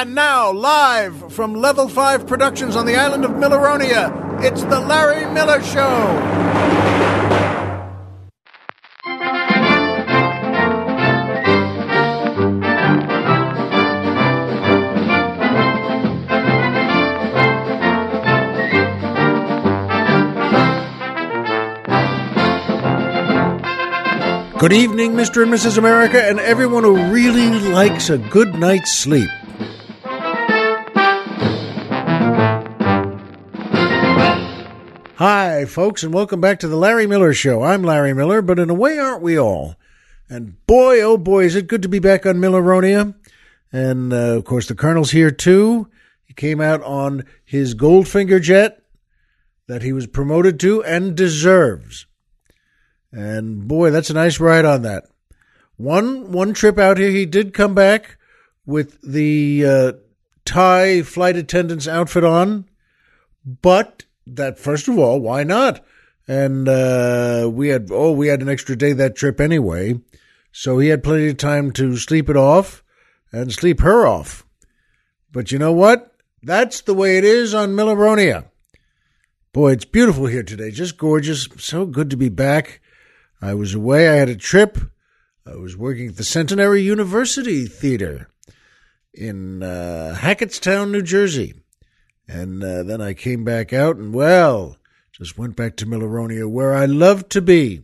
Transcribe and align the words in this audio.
And 0.00 0.14
now, 0.14 0.50
live 0.50 1.30
from 1.30 1.52
Level 1.52 1.86
5 1.86 2.26
Productions 2.26 2.74
on 2.74 2.86
the 2.86 2.96
island 2.96 3.22
of 3.22 3.32
Milleronia, 3.32 4.42
it's 4.42 4.62
The 4.62 4.80
Larry 4.80 5.30
Miller 5.34 5.62
Show. 5.62 6.16
Good 24.58 24.72
evening, 24.72 25.12
Mr. 25.12 25.42
and 25.42 25.52
Mrs. 25.52 25.76
America, 25.76 26.26
and 26.26 26.40
everyone 26.40 26.84
who 26.84 27.12
really 27.12 27.50
likes 27.68 28.08
a 28.08 28.16
good 28.16 28.54
night's 28.54 28.94
sleep. 28.94 29.28
Hi, 35.20 35.66
folks, 35.66 36.02
and 36.02 36.14
welcome 36.14 36.40
back 36.40 36.60
to 36.60 36.66
the 36.66 36.78
Larry 36.78 37.06
Miller 37.06 37.34
Show. 37.34 37.62
I'm 37.62 37.82
Larry 37.82 38.14
Miller, 38.14 38.40
but 38.40 38.58
in 38.58 38.70
a 38.70 38.74
way, 38.74 38.98
aren't 38.98 39.20
we 39.20 39.38
all? 39.38 39.76
And 40.30 40.66
boy, 40.66 41.02
oh 41.02 41.18
boy, 41.18 41.44
is 41.44 41.54
it 41.54 41.66
good 41.66 41.82
to 41.82 41.90
be 41.90 41.98
back 41.98 42.24
on 42.24 42.36
Milleronia. 42.36 43.14
And 43.70 44.14
uh, 44.14 44.38
of 44.38 44.46
course, 44.46 44.66
the 44.66 44.74
Colonel's 44.74 45.10
here 45.10 45.30
too. 45.30 45.90
He 46.24 46.32
came 46.32 46.58
out 46.58 46.82
on 46.84 47.26
his 47.44 47.74
Goldfinger 47.74 48.40
jet 48.40 48.82
that 49.66 49.82
he 49.82 49.92
was 49.92 50.06
promoted 50.06 50.58
to 50.60 50.82
and 50.84 51.14
deserves. 51.14 52.06
And 53.12 53.68
boy, 53.68 53.90
that's 53.90 54.08
a 54.08 54.14
nice 54.14 54.40
ride 54.40 54.64
on 54.64 54.80
that. 54.84 55.04
One 55.76 56.32
one 56.32 56.54
trip 56.54 56.78
out 56.78 56.96
here, 56.96 57.10
he 57.10 57.26
did 57.26 57.52
come 57.52 57.74
back 57.74 58.16
with 58.64 58.98
the 59.02 59.66
uh, 59.66 59.92
Thai 60.46 61.02
flight 61.02 61.36
attendant's 61.36 61.86
outfit 61.86 62.24
on, 62.24 62.64
but 63.44 64.04
that 64.36 64.58
first 64.58 64.88
of 64.88 64.98
all, 64.98 65.20
why 65.20 65.44
not? 65.44 65.84
And 66.28 66.68
uh, 66.68 67.50
we 67.52 67.68
had 67.68 67.88
oh, 67.90 68.12
we 68.12 68.28
had 68.28 68.42
an 68.42 68.48
extra 68.48 68.76
day 68.76 68.92
that 68.92 69.16
trip 69.16 69.40
anyway, 69.40 70.00
so 70.52 70.78
he 70.78 70.88
had 70.88 71.02
plenty 71.02 71.28
of 71.28 71.36
time 71.36 71.72
to 71.72 71.96
sleep 71.96 72.28
it 72.30 72.36
off 72.36 72.84
and 73.32 73.52
sleep 73.52 73.80
her 73.80 74.06
off. 74.06 74.46
But 75.32 75.52
you 75.52 75.58
know 75.58 75.72
what? 75.72 76.14
That's 76.42 76.80
the 76.82 76.94
way 76.94 77.18
it 77.18 77.24
is 77.24 77.54
on 77.54 77.70
Milleronia. 77.70 78.46
Boy, 79.52 79.72
it's 79.72 79.84
beautiful 79.84 80.26
here 80.26 80.42
today. 80.42 80.70
Just 80.70 80.96
gorgeous. 80.96 81.48
So 81.58 81.84
good 81.84 82.10
to 82.10 82.16
be 82.16 82.28
back. 82.28 82.80
I 83.42 83.54
was 83.54 83.74
away. 83.74 84.08
I 84.08 84.14
had 84.14 84.28
a 84.28 84.36
trip. 84.36 84.78
I 85.46 85.56
was 85.56 85.76
working 85.76 86.08
at 86.08 86.16
the 86.16 86.24
Centenary 86.24 86.82
University 86.82 87.66
Theater 87.66 88.28
in 89.12 89.62
uh, 89.62 90.16
Hackettstown, 90.18 90.90
New 90.90 91.02
Jersey. 91.02 91.54
And 92.30 92.62
uh, 92.62 92.84
then 92.84 93.00
I 93.00 93.12
came 93.12 93.42
back 93.42 93.72
out 93.72 93.96
and, 93.96 94.14
well, 94.14 94.76
just 95.10 95.36
went 95.36 95.56
back 95.56 95.74
to 95.76 95.86
Milleronia 95.86 96.48
where 96.48 96.72
I 96.72 96.86
love 96.86 97.28
to 97.30 97.42
be. 97.42 97.82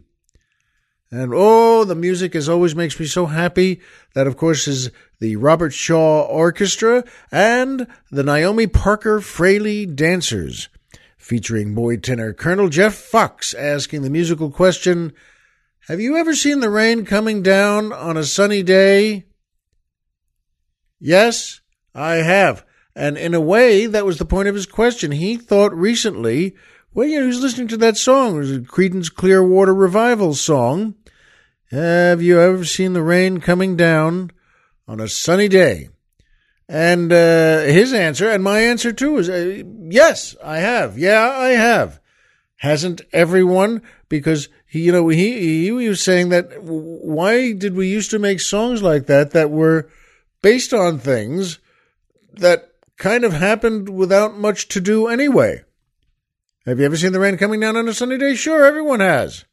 And 1.11 1.33
oh, 1.35 1.85
the 1.85 1.97
music 1.97 2.37
as 2.37 2.49
always 2.49 2.77
makes 2.77 3.01
me 3.01 3.07
so 3.07 3.27
happy. 3.27 3.81
That, 4.15 4.29
of 4.29 4.37
course, 4.37 4.69
is 4.69 4.93
the 5.19 5.35
Robert 5.35 5.73
Shaw 5.73 6.23
Orchestra 6.23 7.03
and 7.33 7.89
the 8.13 8.23
Naomi 8.23 8.69
Parker 8.69 9.21
Fraley 9.21 9.85
Dancers, 9.85 10.69
featuring 11.17 11.75
boy 11.75 11.97
tenor 11.97 12.33
Colonel 12.33 12.69
Jeff 12.69 12.95
Fox 12.95 13.53
asking 13.53 14.03
the 14.03 14.11
musical 14.11 14.53
question 14.53 15.13
Have 15.89 16.01
you 16.01 16.17
ever 16.17 16.37
seen 16.37 16.61
the 16.61 16.71
rain 16.71 17.05
coming 17.05 17.43
down 17.43 17.93
on 17.93 18.17
a 18.17 18.23
sunny 18.23 18.63
day? 18.63 19.25
Yes, 21.01 21.61
I 21.93 22.17
have. 22.17 22.65
And 22.97 23.19
in 23.19 23.35
a 23.35 23.41
way, 23.41 23.85
that 23.85 24.07
was 24.07 24.17
the 24.17 24.25
point 24.25 24.49
of 24.49 24.55
his 24.55 24.65
question. 24.65 25.13
He 25.13 25.37
thought 25.37 25.75
recently, 25.75 26.57
well, 26.95 27.07
you 27.07 27.17
know, 27.17 27.25
he 27.25 27.29
was 27.29 27.43
listening 27.43 27.69
to 27.69 27.77
that 27.77 27.99
song. 27.99 28.41
Creedence 28.65 29.15
Clearwater 29.15 29.75
Revival 29.75 30.33
song. 30.33 30.95
Have 31.71 32.23
you 32.23 32.41
ever 32.41 32.65
seen 32.65 32.95
the 32.95 33.03
rain 33.03 33.39
coming 33.39 33.77
down 33.77 34.31
on 34.89 34.99
a 34.99 35.09
sunny 35.09 35.47
day? 35.47 35.91
And 36.71 37.13
uh, 37.13 37.61
his 37.65 37.93
answer, 37.93 38.31
and 38.31 38.43
my 38.43 38.61
answer 38.61 38.95
too, 38.95 39.19
is 39.19 39.29
uh, 39.29 39.63
yes, 39.91 40.35
I 40.43 40.59
have. 40.59 40.97
Yeah, 40.97 41.21
I 41.21 41.51
have. 41.51 42.01
Hasn't 42.57 43.03
everyone? 43.13 43.83
Because 44.09 44.49
he, 44.67 44.81
you 44.81 44.93
know, 44.93 45.09
he 45.09 45.65
he 45.65 45.71
was 45.71 46.01
saying 46.01 46.31
that 46.31 46.63
why 46.63 47.53
did 47.53 47.77
we 47.77 47.89
used 47.89 48.11
to 48.13 48.19
make 48.19 48.41
songs 48.41 48.83
like 48.83 49.05
that 49.07 49.33
that 49.33 49.51
were 49.51 49.91
based 50.41 50.73
on 50.73 50.99
things 50.99 51.59
that 52.33 52.73
kind 52.97 53.25
of 53.25 53.33
happened 53.33 53.89
without 53.89 54.37
much 54.37 54.69
to 54.69 54.81
do 54.81 55.07
anyway. 55.07 55.63
Have 56.65 56.81
you 56.81 56.85
ever 56.85 56.97
seen 56.97 57.13
the 57.13 57.21
rain 57.21 57.37
coming 57.37 57.61
down 57.61 57.77
on 57.77 57.89
a 57.89 57.95
sunny 57.95 58.19
day? 58.19 58.35
Sure, 58.35 58.65
everyone 58.65 59.01
has. 59.01 59.45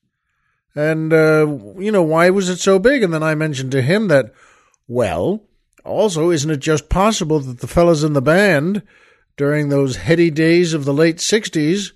And, 0.75 1.13
uh, 1.13 1.45
you 1.77 1.91
know, 1.91 2.01
why 2.01 2.31
was 2.31 2.49
it 2.49 2.57
so 2.57 2.79
big? 2.79 3.03
And 3.03 3.13
then 3.13 3.21
I 3.21 3.35
mentioned 3.35 3.71
to 3.73 3.81
him 3.81 4.07
that, 4.07 4.33
well, 4.87 5.43
also, 5.85 6.31
isn't 6.31 6.49
it 6.49 6.57
just 6.57 6.89
possible 6.89 7.39
that 7.39 7.59
the 7.59 7.67
fellas 7.67 8.03
in 8.03 8.13
the 8.13 8.21
band 8.21 8.81
during 9.37 9.69
those 9.69 9.97
heady 9.97 10.31
days 10.31 10.73
of 10.73 10.85
the 10.85 10.93
late 10.93 11.17
60s 11.17 11.91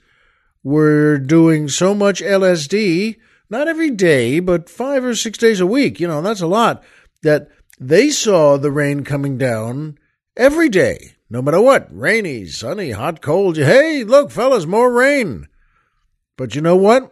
were 0.63 1.17
doing 1.17 1.67
so 1.67 1.95
much 1.95 2.21
LSD, 2.21 3.17
not 3.49 3.67
every 3.67 3.89
day, 3.89 4.39
but 4.39 4.69
five 4.69 5.03
or 5.03 5.15
six 5.15 5.37
days 5.37 5.59
a 5.59 5.65
week, 5.65 5.99
you 5.99 6.07
know, 6.07 6.21
that's 6.21 6.41
a 6.41 6.47
lot, 6.47 6.83
that 7.23 7.49
they 7.79 8.09
saw 8.09 8.57
the 8.57 8.71
rain 8.71 9.03
coming 9.03 9.37
down 9.37 9.97
every 10.35 10.69
day 10.69 11.15
no 11.29 11.41
matter 11.41 11.61
what, 11.61 11.87
rainy, 11.91 12.45
sunny, 12.45 12.91
hot, 12.91 13.21
cold, 13.21 13.57
hey, 13.57 14.03
look, 14.03 14.31
fellas, 14.31 14.65
more 14.65 14.91
rain. 14.91 15.47
But 16.37 16.55
you 16.55 16.61
know 16.61 16.75
what? 16.75 17.11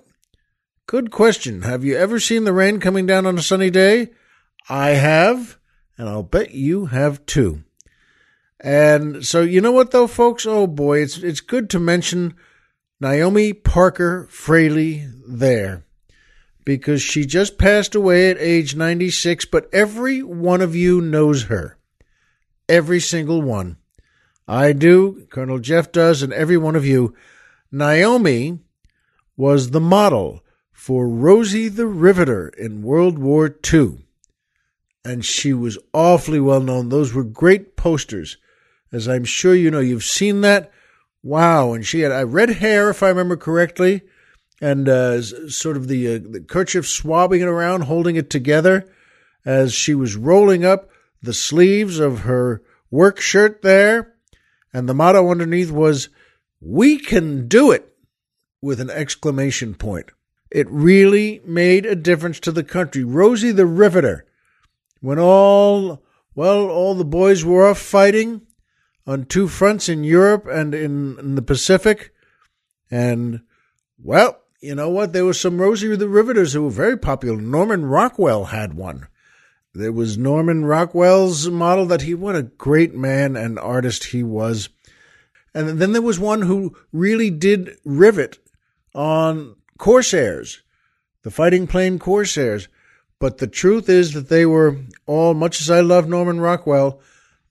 Good 0.87 1.11
question. 1.11 1.63
Have 1.63 1.83
you 1.83 1.95
ever 1.97 2.19
seen 2.19 2.43
the 2.43 2.53
rain 2.53 2.79
coming 2.79 3.05
down 3.05 3.25
on 3.25 3.37
a 3.37 3.41
sunny 3.41 3.69
day? 3.69 4.09
I 4.69 4.89
have, 4.89 5.57
and 5.97 6.07
I'll 6.07 6.23
bet 6.23 6.51
you 6.51 6.85
have 6.87 7.25
too. 7.25 7.63
And 8.59 9.25
so, 9.25 9.41
you 9.41 9.61
know 9.61 9.71
what 9.71 9.91
though, 9.91 10.07
folks? 10.07 10.45
Oh 10.45 10.67
boy, 10.67 11.01
it's, 11.01 11.17
it's 11.17 11.41
good 11.41 11.69
to 11.71 11.79
mention 11.79 12.35
Naomi 12.99 13.51
Parker 13.51 14.27
Fraley 14.29 15.07
there 15.27 15.83
because 16.63 17.01
she 17.01 17.25
just 17.25 17.57
passed 17.57 17.93
away 17.95 18.29
at 18.29 18.37
age 18.39 18.75
96, 18.75 19.45
but 19.45 19.69
every 19.73 20.23
one 20.23 20.61
of 20.61 20.75
you 20.75 21.01
knows 21.01 21.43
her. 21.43 21.77
Every 22.67 22.99
single 22.99 23.41
one. 23.41 23.77
I 24.47 24.73
do, 24.73 25.28
Colonel 25.31 25.59
Jeff 25.59 25.91
does, 25.91 26.22
and 26.22 26.31
every 26.31 26.57
one 26.57 26.75
of 26.75 26.85
you. 26.85 27.16
Naomi 27.72 28.59
was 29.35 29.72
the 29.72 29.81
model 29.81 30.44
for 30.72 31.07
Rosie 31.07 31.67
the 31.67 31.88
Riveter 31.88 32.50
in 32.50 32.83
World 32.83 33.17
War 33.17 33.56
II. 33.73 34.06
And 35.03 35.25
she 35.25 35.53
was 35.53 35.78
awfully 35.94 36.39
well 36.39 36.61
known. 36.61 36.89
Those 36.89 37.13
were 37.13 37.23
great 37.23 37.75
posters, 37.75 38.38
as 38.91 39.07
I'm 39.07 39.25
sure 39.25 39.56
you 39.56 39.72
know. 39.72 39.79
You've 39.79 40.03
seen 40.03 40.41
that. 40.41 40.72
Wow. 41.23 41.73
And 41.73 41.85
she 41.85 42.01
had 42.01 42.33
red 42.33 42.50
hair, 42.50 42.89
if 42.89 43.01
I 43.01 43.09
remember 43.09 43.38
correctly, 43.38 44.01
and 44.62 44.88
uh, 44.88 45.22
sort 45.22 45.75
of 45.75 45.88
the, 45.88 46.16
uh, 46.16 46.19
the 46.23 46.39
kerchief 46.47 46.88
swabbing 46.88 47.41
it 47.41 47.47
around, 47.47 47.81
holding 47.81 48.16
it 48.16 48.29
together 48.29 48.88
as 49.44 49.73
she 49.73 49.94
was 49.95 50.16
rolling 50.16 50.63
up 50.63 50.89
the 51.22 51.33
sleeves 51.33 52.00
of 52.00 52.22
her 52.22 52.62
work 52.89 53.19
shirt 53.19 53.62
there 53.62 54.14
and 54.75 54.90
the 54.90 54.94
motto 54.94 55.31
underneath 55.31 55.72
was, 55.72 56.09
We 56.59 56.97
can 57.00 57.47
do 57.47 57.72
it! 57.72 57.94
with 58.62 58.81
an 58.81 58.90
exclamation 58.90 59.74
point. 59.75 60.08
It 60.52 60.69
really 60.69 61.40
made 61.46 61.86
a 61.86 61.96
difference 61.96 62.40
to 62.41 62.52
the 62.52 62.63
country. 62.63 63.03
Rosie 63.03 63.52
the 63.52 63.68
Riveter, 63.68 64.25
when 65.00 65.19
all, 65.19 66.03
well, 66.34 66.68
all 66.68 66.96
the 66.96 67.06
boys 67.06 67.46
were 67.46 67.68
off 67.68 67.78
fighting 67.78 68.42
on 69.06 69.25
two 69.25 69.48
fronts 69.48 69.88
in 69.88 70.04
Europe 70.04 70.45
and 70.51 70.74
in, 70.74 71.19
in 71.19 71.36
the 71.36 71.42
Pacific, 71.42 72.12
and, 72.92 73.42
well, 73.98 74.42
you 74.62 74.75
know 74.75 74.89
what? 74.89 75.13
There 75.13 75.25
were 75.25 75.33
some 75.33 75.62
Rosie 75.62 75.95
the 75.95 76.10
Riveters 76.10 76.54
who 76.54 76.63
were 76.63 76.69
very 76.69 76.98
popular. 76.98 77.38
Norman 77.38 77.86
Rockwell 77.86 78.45
had 78.45 78.74
one. 78.74 79.07
There 79.75 79.92
was 79.92 80.18
Norman 80.18 80.63
Rockwell's 80.63 81.50
model 81.50 81.86
that 81.88 82.04
he, 82.04 82.13
what 82.13 82.33
a 82.33 82.44
great 82.44 82.95
man 82.95 83.36
and 83.36 83.60
artist 83.60 84.06
he 84.06 84.24
was. 84.24 84.69
And 85.54 85.80
then 85.80 85.92
there 85.92 86.01
was 86.01 86.18
one 86.18 86.44
who 86.44 86.77
really 86.94 87.30
did 87.30 87.75
rivet 87.83 88.39
on 88.94 89.57
Corsairs, 89.77 90.62
the 91.24 91.30
fighting 91.30 91.68
plane 91.68 92.00
Corsairs. 92.00 92.69
But 93.19 93.39
the 93.39 93.48
truth 93.48 93.89
is 93.89 94.13
that 94.13 94.30
they 94.30 94.45
were 94.45 94.77
all, 95.06 95.33
much 95.33 95.60
as 95.60 95.69
I 95.69 95.81
love 95.81 96.07
Norman 96.07 96.39
Rockwell, 96.39 97.01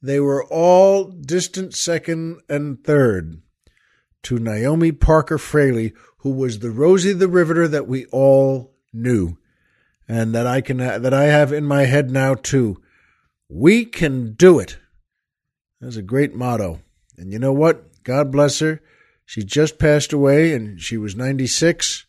they 0.01 0.19
were 0.19 0.45
all 0.45 1.05
distant 1.05 1.75
second 1.75 2.41
and 2.49 2.83
third 2.83 3.43
to 4.23 4.39
Naomi 4.39 4.93
Parker 4.93 5.37
Fraley, 5.37 5.93
who 6.19 6.31
was 6.31 6.61
the 6.61 6.71
Rosie 6.71 7.13
the 7.13 7.29
Riveter 7.29 7.69
that 7.69 7.87
we 7.87 8.07
all 8.07 8.73
knew 8.95 9.37
and 10.09 10.35
that 10.35 10.47
I 10.47 10.61
can 10.61 10.79
that 10.79 11.15
I 11.15 11.25
have 11.25 11.53
in 11.53 11.65
my 11.65 11.85
head 11.85 12.11
now 12.11 12.35
too. 12.35 12.81
We 13.49 13.85
can 13.85 14.35
do 14.35 14.59
it. 14.59 14.79
That's 15.81 15.97
a 15.97 16.03
great 16.03 16.35
motto. 16.35 16.81
And 17.17 17.33
you 17.33 17.39
know 17.39 17.53
what? 17.53 18.03
God 18.03 18.33
bless 18.33 18.59
her. 18.61 18.81
She 19.27 19.43
just 19.43 19.79
passed 19.79 20.13
away 20.13 20.53
and 20.53 20.81
she 20.81 20.97
was 20.97 21.17
96, 21.17 22.05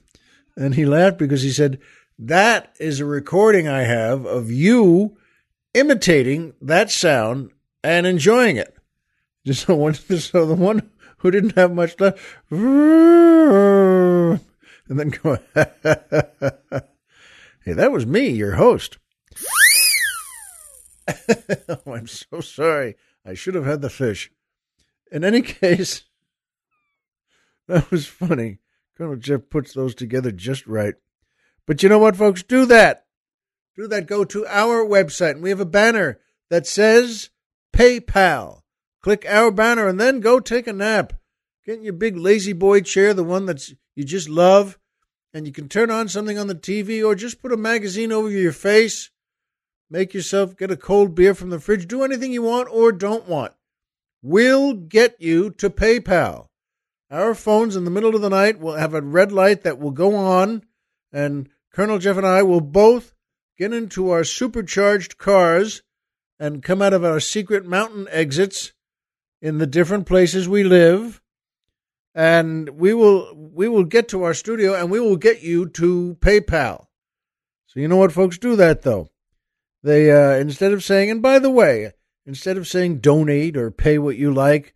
And 0.56 0.74
he 0.74 0.84
laughed 0.84 1.18
because 1.18 1.42
he 1.42 1.50
said, 1.50 1.78
That 2.18 2.74
is 2.80 2.98
a 2.98 3.04
recording 3.04 3.68
I 3.68 3.82
have 3.82 4.26
of 4.26 4.50
you 4.50 5.16
imitating 5.74 6.54
that 6.60 6.90
sound 6.90 7.52
and 7.84 8.08
enjoying 8.08 8.56
it. 8.56 8.76
Just 9.46 9.66
so, 9.66 9.76
one, 9.76 9.94
so 10.18 10.46
the 10.46 10.56
one 10.56 10.90
who 11.18 11.30
didn't 11.30 11.54
have 11.54 11.72
much 11.72 12.00
left, 12.00 12.18
and 12.50 14.40
then 14.88 15.10
go, 15.10 15.38
Hey, 17.64 17.72
that 17.72 17.92
was 17.92 18.04
me, 18.04 18.30
your 18.30 18.54
host. 18.54 18.98
oh, 21.68 21.92
I'm 21.92 22.08
so 22.08 22.40
sorry. 22.40 22.96
I 23.24 23.34
should 23.34 23.54
have 23.54 23.66
had 23.66 23.80
the 23.80 23.90
fish. 23.90 24.32
In 25.10 25.24
any 25.24 25.42
case, 25.60 26.02
that 27.66 27.90
was 27.90 28.06
funny. 28.06 28.58
Colonel 28.96 29.16
Jeff 29.16 29.42
puts 29.50 29.72
those 29.72 29.94
together 29.94 30.32
just 30.32 30.66
right. 30.66 30.94
But 31.66 31.82
you 31.82 31.88
know 31.88 31.98
what, 31.98 32.16
folks? 32.16 32.42
Do 32.42 32.66
that. 32.66 33.06
Do 33.76 33.86
that. 33.88 34.06
Go 34.06 34.24
to 34.24 34.46
our 34.46 34.84
website, 34.84 35.32
and 35.32 35.42
we 35.42 35.50
have 35.50 35.60
a 35.60 35.66
banner 35.66 36.18
that 36.50 36.66
says 36.66 37.30
PayPal. 37.72 38.62
Click 39.02 39.24
our 39.28 39.50
banner, 39.50 39.86
and 39.86 40.00
then 40.00 40.20
go 40.20 40.40
take 40.40 40.66
a 40.66 40.72
nap. 40.72 41.12
Get 41.64 41.78
in 41.78 41.84
your 41.84 41.92
big 41.92 42.16
lazy 42.16 42.54
boy 42.54 42.80
chair, 42.80 43.14
the 43.14 43.22
one 43.22 43.46
that 43.46 43.68
you 43.94 44.04
just 44.04 44.28
love, 44.28 44.78
and 45.34 45.46
you 45.46 45.52
can 45.52 45.68
turn 45.68 45.90
on 45.90 46.08
something 46.08 46.38
on 46.38 46.46
the 46.46 46.54
TV 46.54 47.06
or 47.06 47.14
just 47.14 47.40
put 47.42 47.52
a 47.52 47.56
magazine 47.56 48.10
over 48.10 48.30
your 48.30 48.52
face. 48.52 49.10
Make 49.90 50.14
yourself 50.14 50.56
get 50.56 50.70
a 50.70 50.76
cold 50.76 51.14
beer 51.14 51.34
from 51.34 51.50
the 51.50 51.60
fridge. 51.60 51.86
Do 51.86 52.02
anything 52.02 52.32
you 52.32 52.42
want 52.42 52.68
or 52.70 52.90
don't 52.90 53.28
want. 53.28 53.52
We'll 54.22 54.74
get 54.74 55.20
you 55.20 55.50
to 55.50 55.70
PayPal. 55.70 56.46
Our 57.10 57.34
phones 57.34 57.76
in 57.76 57.84
the 57.84 57.90
middle 57.90 58.14
of 58.14 58.20
the 58.20 58.28
night 58.28 58.58
will 58.58 58.74
have 58.74 58.94
a 58.94 59.00
red 59.00 59.32
light 59.32 59.62
that 59.62 59.78
will 59.78 59.92
go 59.92 60.14
on, 60.14 60.62
and 61.12 61.48
Colonel 61.72 61.98
Jeff 61.98 62.16
and 62.16 62.26
I 62.26 62.42
will 62.42 62.60
both 62.60 63.14
get 63.56 63.72
into 63.72 64.10
our 64.10 64.24
supercharged 64.24 65.18
cars 65.18 65.82
and 66.38 66.62
come 66.62 66.82
out 66.82 66.92
of 66.92 67.04
our 67.04 67.20
secret 67.20 67.64
mountain 67.64 68.06
exits 68.10 68.72
in 69.40 69.58
the 69.58 69.66
different 69.66 70.06
places 70.06 70.48
we 70.48 70.64
live 70.64 71.20
and 72.14 72.68
we 72.70 72.92
will 72.92 73.32
we 73.34 73.68
will 73.68 73.84
get 73.84 74.08
to 74.08 74.24
our 74.24 74.34
studio 74.34 74.74
and 74.74 74.90
we 74.90 74.98
will 74.98 75.16
get 75.16 75.42
you 75.42 75.68
to 75.68 76.16
PayPal. 76.20 76.86
So 77.66 77.80
you 77.80 77.86
know 77.86 77.96
what, 77.96 78.12
folks, 78.12 78.38
do 78.38 78.56
that 78.56 78.82
though. 78.82 79.10
They 79.82 80.10
uh, 80.10 80.32
instead 80.32 80.72
of 80.72 80.82
saying, 80.82 81.10
and 81.10 81.22
by 81.22 81.38
the 81.38 81.50
way, 81.50 81.92
instead 82.28 82.58
of 82.58 82.68
saying 82.68 82.98
donate 82.98 83.56
or 83.56 83.70
pay 83.70 83.98
what 83.98 84.18
you 84.18 84.32
like, 84.32 84.74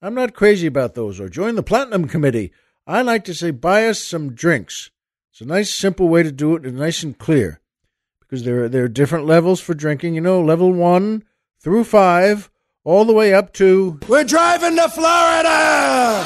I'm 0.00 0.14
not 0.14 0.32
crazy 0.32 0.68
about 0.68 0.94
those. 0.94 1.18
Or 1.18 1.28
join 1.28 1.56
the 1.56 1.62
Platinum 1.62 2.06
Committee. 2.06 2.52
I 2.86 3.02
like 3.02 3.24
to 3.24 3.34
say, 3.34 3.50
buy 3.50 3.86
us 3.88 3.98
some 3.98 4.32
drinks. 4.34 4.90
It's 5.32 5.40
a 5.40 5.44
nice, 5.44 5.74
simple 5.74 6.08
way 6.08 6.22
to 6.22 6.30
do 6.30 6.54
it, 6.54 6.64
and 6.64 6.78
nice 6.78 7.02
and 7.02 7.18
clear, 7.18 7.60
because 8.20 8.44
there 8.44 8.64
are, 8.64 8.68
there 8.68 8.84
are 8.84 8.88
different 8.88 9.26
levels 9.26 9.60
for 9.60 9.74
drinking. 9.74 10.14
You 10.14 10.20
know, 10.20 10.40
level 10.40 10.72
one 10.72 11.24
through 11.58 11.82
five, 11.84 12.48
all 12.84 13.04
the 13.04 13.12
way 13.12 13.34
up 13.34 13.52
to 13.54 13.98
we're 14.06 14.22
driving 14.22 14.76
to 14.76 14.88
Florida. 14.88 16.24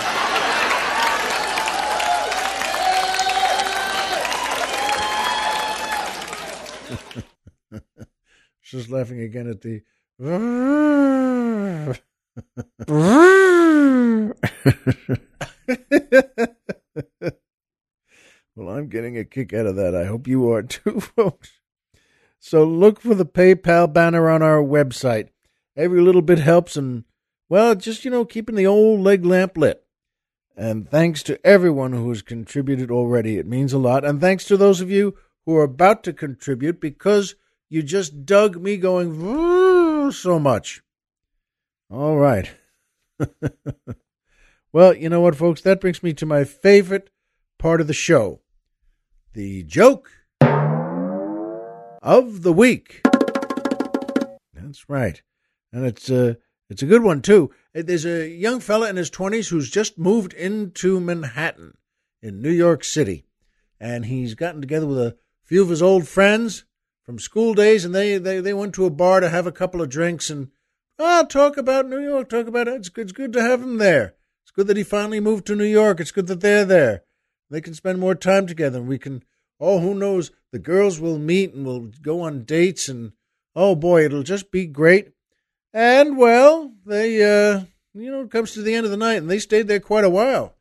Just 8.62 8.90
laughing 8.90 9.20
again 9.20 9.48
at 9.48 9.62
the. 9.62 9.80
well, 10.20 10.34
I'm 18.68 18.88
getting 18.88 19.16
a 19.16 19.24
kick 19.24 19.52
out 19.52 19.66
of 19.66 19.76
that. 19.76 19.94
I 19.94 20.06
hope 20.06 20.26
you 20.26 20.50
are 20.50 20.64
too, 20.64 20.98
folks. 21.16 21.60
So 22.40 22.64
look 22.64 23.00
for 23.00 23.14
the 23.14 23.24
PayPal 23.24 23.92
banner 23.92 24.28
on 24.28 24.42
our 24.42 24.60
website. 24.60 25.28
Every 25.76 26.00
little 26.00 26.22
bit 26.22 26.40
helps, 26.40 26.76
and 26.76 27.04
well, 27.48 27.76
just 27.76 28.04
you 28.04 28.10
know, 28.10 28.24
keeping 28.24 28.56
the 28.56 28.66
old 28.66 28.98
leg 29.00 29.24
lamp 29.24 29.56
lit. 29.56 29.84
And 30.56 30.90
thanks 30.90 31.22
to 31.24 31.46
everyone 31.46 31.92
who 31.92 32.08
has 32.08 32.22
contributed 32.22 32.90
already. 32.90 33.38
It 33.38 33.46
means 33.46 33.72
a 33.72 33.78
lot. 33.78 34.04
And 34.04 34.20
thanks 34.20 34.42
to 34.46 34.56
those 34.56 34.80
of 34.80 34.90
you 34.90 35.16
who 35.46 35.54
are 35.54 35.62
about 35.62 36.02
to 36.04 36.12
contribute 36.12 36.80
because 36.80 37.36
you 37.68 37.84
just 37.84 38.26
dug 38.26 38.60
me 38.60 38.76
going 38.76 39.22
so 40.12 40.38
much. 40.38 40.82
All 41.90 42.16
right. 42.16 42.50
well, 44.72 44.94
you 44.94 45.08
know 45.08 45.20
what, 45.20 45.36
folks? 45.36 45.60
That 45.62 45.80
brings 45.80 46.02
me 46.02 46.12
to 46.14 46.26
my 46.26 46.44
favorite 46.44 47.10
part 47.58 47.80
of 47.80 47.86
the 47.86 47.94
show 47.94 48.40
the 49.34 49.62
joke 49.62 50.10
of 52.02 52.42
the 52.42 52.52
week. 52.52 53.02
That's 54.52 54.88
right. 54.88 55.22
And 55.72 55.86
it's 55.86 56.10
a, 56.10 56.30
uh, 56.30 56.34
it's 56.70 56.82
a 56.82 56.86
good 56.86 57.02
one, 57.02 57.22
too. 57.22 57.50
There's 57.72 58.04
a 58.04 58.28
young 58.28 58.60
fella 58.60 58.90
in 58.90 58.96
his 58.96 59.10
20s 59.10 59.48
who's 59.48 59.70
just 59.70 59.98
moved 59.98 60.34
into 60.34 61.00
Manhattan 61.00 61.78
in 62.20 62.42
New 62.42 62.50
York 62.50 62.84
City. 62.84 63.24
And 63.80 64.04
he's 64.04 64.34
gotten 64.34 64.60
together 64.60 64.86
with 64.86 64.98
a 64.98 65.16
few 65.44 65.62
of 65.62 65.70
his 65.70 65.80
old 65.80 66.06
friends 66.06 66.64
from 67.08 67.18
school 67.18 67.54
days, 67.54 67.86
and 67.86 67.94
they, 67.94 68.18
they, 68.18 68.38
they 68.38 68.52
went 68.52 68.74
to 68.74 68.84
a 68.84 68.90
bar 68.90 69.20
to 69.20 69.30
have 69.30 69.46
a 69.46 69.50
couple 69.50 69.80
of 69.80 69.88
drinks 69.88 70.28
and 70.28 70.48
oh, 70.98 71.24
talk 71.24 71.56
about 71.56 71.88
New 71.88 72.02
York, 72.02 72.28
talk 72.28 72.46
about 72.46 72.68
it. 72.68 72.74
It's 72.74 72.90
good, 72.90 73.04
it's 73.04 73.12
good 73.12 73.32
to 73.32 73.40
have 73.40 73.62
him 73.62 73.78
there. 73.78 74.16
It's 74.44 74.50
good 74.50 74.66
that 74.66 74.76
he 74.76 74.82
finally 74.82 75.18
moved 75.18 75.46
to 75.46 75.56
New 75.56 75.64
York. 75.64 76.00
It's 76.00 76.10
good 76.10 76.26
that 76.26 76.42
they're 76.42 76.66
there. 76.66 77.04
They 77.48 77.62
can 77.62 77.72
spend 77.72 77.98
more 77.98 78.14
time 78.14 78.46
together, 78.46 78.80
and 78.80 78.86
we 78.86 78.98
can. 78.98 79.22
Oh, 79.58 79.78
who 79.78 79.94
knows? 79.94 80.32
The 80.52 80.58
girls 80.58 81.00
will 81.00 81.18
meet 81.18 81.54
and 81.54 81.64
we'll 81.64 81.90
go 82.02 82.20
on 82.20 82.44
dates, 82.44 82.90
and 82.90 83.12
oh 83.56 83.74
boy, 83.74 84.04
it'll 84.04 84.22
just 84.22 84.52
be 84.52 84.66
great. 84.66 85.12
And 85.72 86.18
well, 86.18 86.74
they, 86.84 87.22
uh, 87.22 87.62
you 87.94 88.10
know, 88.10 88.20
it 88.20 88.30
comes 88.30 88.52
to 88.52 88.60
the 88.60 88.74
end 88.74 88.84
of 88.84 88.90
the 88.90 88.98
night, 88.98 89.16
and 89.16 89.30
they 89.30 89.38
stayed 89.38 89.66
there 89.66 89.80
quite 89.80 90.04
a 90.04 90.10
while. 90.10 90.56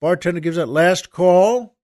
Bartender 0.00 0.40
gives 0.40 0.56
that 0.56 0.66
last 0.66 1.10
call, 1.10 1.76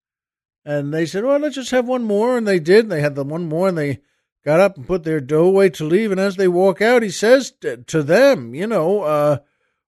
and 0.67 0.93
they 0.93 1.07
said, 1.07 1.25
well, 1.25 1.39
let's 1.39 1.55
just 1.55 1.71
have 1.71 1.87
one 1.87 2.03
more. 2.03 2.37
And 2.37 2.47
they 2.47 2.59
did. 2.59 2.89
They 2.89 3.01
had 3.01 3.15
the 3.15 3.23
one 3.23 3.49
more 3.49 3.69
and 3.69 3.79
they 3.79 4.01
got 4.45 4.59
up 4.59 4.77
and 4.77 4.85
put 4.85 5.05
their 5.05 5.21
dough 5.21 5.45
away 5.45 5.71
to 5.71 5.85
leave. 5.85 6.11
And 6.11 6.21
as 6.21 6.35
they 6.35 6.49
walk 6.49 6.83
out, 6.83 7.05
he 7.05 7.09
says 7.09 7.53
to 7.61 8.03
them, 8.03 8.53
you 8.53 8.67
know, 8.67 9.03
uh, 9.03 9.39